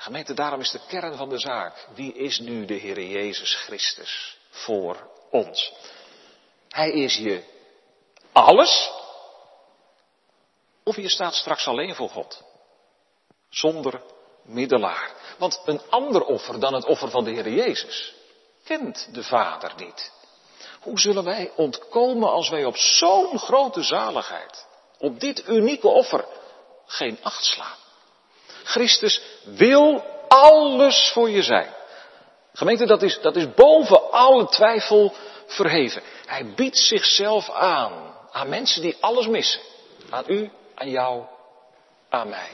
Gemeente, 0.00 0.34
daarom 0.34 0.60
is 0.60 0.70
de 0.70 0.80
kern 0.88 1.16
van 1.16 1.28
de 1.28 1.38
zaak. 1.38 1.86
Wie 1.94 2.12
is 2.12 2.38
nu 2.38 2.64
de 2.64 2.74
Heer 2.74 3.02
Jezus 3.02 3.54
Christus 3.54 4.38
voor 4.50 5.10
ons? 5.30 5.72
Hij 6.68 6.90
is 6.90 7.16
je 7.16 7.44
alles. 8.32 8.90
Of 10.84 10.96
je 10.96 11.08
staat 11.08 11.34
straks 11.34 11.66
alleen 11.66 11.94
voor 11.94 12.08
God. 12.08 12.42
Zonder 13.48 14.02
middelaar. 14.42 15.14
Want 15.38 15.62
een 15.64 15.80
ander 15.90 16.24
offer 16.24 16.60
dan 16.60 16.74
het 16.74 16.84
offer 16.84 17.10
van 17.10 17.24
de 17.24 17.30
Heer 17.30 17.48
Jezus 17.48 18.14
kent 18.64 19.08
de 19.14 19.22
Vader 19.22 19.72
niet. 19.76 20.12
Hoe 20.80 21.00
zullen 21.00 21.24
wij 21.24 21.52
ontkomen 21.56 22.30
als 22.30 22.48
wij 22.48 22.64
op 22.64 22.76
zo'n 22.76 23.38
grote 23.38 23.82
zaligheid, 23.82 24.66
op 24.98 25.20
dit 25.20 25.48
unieke 25.48 25.88
offer, 25.88 26.24
geen 26.86 27.18
acht 27.22 27.44
slaan? 27.44 27.86
Christus 28.68 29.20
wil 29.44 30.04
alles 30.28 31.10
voor 31.12 31.30
je 31.30 31.42
zijn. 31.42 31.68
Gemeente, 32.52 32.86
dat 32.86 33.02
is, 33.02 33.20
dat 33.20 33.36
is 33.36 33.54
boven 33.54 34.10
alle 34.10 34.48
twijfel 34.48 35.12
verheven. 35.46 36.02
Hij 36.26 36.46
biedt 36.54 36.78
zichzelf 36.78 37.50
aan. 37.50 37.92
Aan 38.30 38.48
mensen 38.48 38.82
die 38.82 38.96
alles 39.00 39.26
missen. 39.26 39.60
Aan 40.10 40.24
u, 40.26 40.50
aan 40.74 40.90
jou, 40.90 41.22
aan 42.08 42.28
mij. 42.28 42.48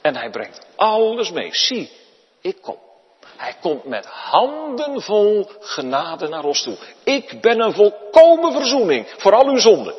En 0.00 0.16
hij 0.16 0.30
brengt 0.30 0.66
alles 0.76 1.30
mee. 1.30 1.54
Zie, 1.54 1.90
ik 2.40 2.62
kom. 2.62 2.78
Hij 3.36 3.56
komt 3.60 3.84
met 3.84 4.06
handen 4.06 5.02
vol 5.02 5.50
genade 5.60 6.28
naar 6.28 6.44
ons 6.44 6.62
toe. 6.62 6.76
Ik 7.04 7.40
ben 7.40 7.60
een 7.60 7.72
volkomen 7.72 8.52
verzoening 8.52 9.12
voor 9.16 9.34
al 9.34 9.46
uw 9.46 9.58
zonden. 9.58 9.94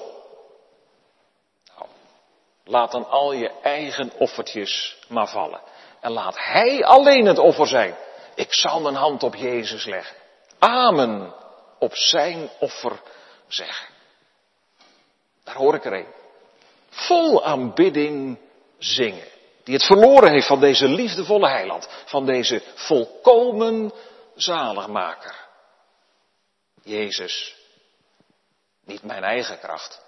Laat 2.67 2.91
dan 2.91 3.09
al 3.09 3.31
je 3.33 3.51
eigen 3.61 4.11
offertjes 4.17 4.97
maar 5.07 5.27
vallen. 5.27 5.61
En 5.99 6.11
laat 6.11 6.37
Hij 6.37 6.85
alleen 6.85 7.25
het 7.25 7.37
offer 7.37 7.67
zijn. 7.67 7.95
Ik 8.35 8.53
zal 8.53 8.81
mijn 8.81 8.95
hand 8.95 9.23
op 9.23 9.35
Jezus 9.35 9.85
leggen. 9.85 10.15
Amen. 10.59 11.33
Op 11.79 11.95
zijn 11.95 12.49
offer 12.59 13.01
zeggen. 13.47 13.87
Daar 15.43 15.55
hoor 15.55 15.75
ik 15.75 15.85
er 15.85 15.93
een. 15.93 16.13
Vol 16.89 17.45
aanbidding 17.45 18.39
zingen. 18.77 19.27
Die 19.63 19.73
het 19.73 19.85
verloren 19.85 20.31
heeft 20.31 20.47
van 20.47 20.59
deze 20.59 20.87
liefdevolle 20.87 21.49
heiland. 21.49 21.89
Van 22.05 22.25
deze 22.25 22.61
volkomen 22.75 23.93
zaligmaker. 24.35 25.35
Jezus. 26.83 27.55
Niet 28.85 29.03
mijn 29.03 29.23
eigen 29.23 29.59
kracht. 29.59 30.01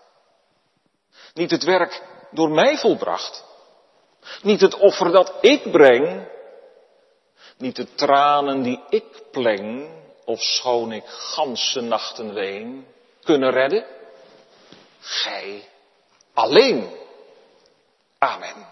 Niet 1.34 1.52
het 1.52 1.64
werk 1.64 2.02
door 2.32 2.50
mij 2.50 2.78
volbracht. 2.78 3.44
Niet 4.42 4.62
het 4.62 4.76
offer 4.78 5.12
dat 5.12 5.34
ik 5.42 5.72
breng. 5.72 6.28
niet 7.58 7.76
de 7.76 7.94
tranen 7.94 8.62
die 8.62 8.84
ik 8.90 9.24
pleng, 9.32 9.90
of 10.26 10.42
schoon 10.42 10.92
ik 10.92 11.06
ganse 11.06 11.82
nachten 11.82 12.34
ween, 12.34 12.88
kunnen 13.24 13.52
redden. 13.52 13.86
Gij 15.00 15.70
alleen. 16.34 16.90
Amen. 18.18 18.68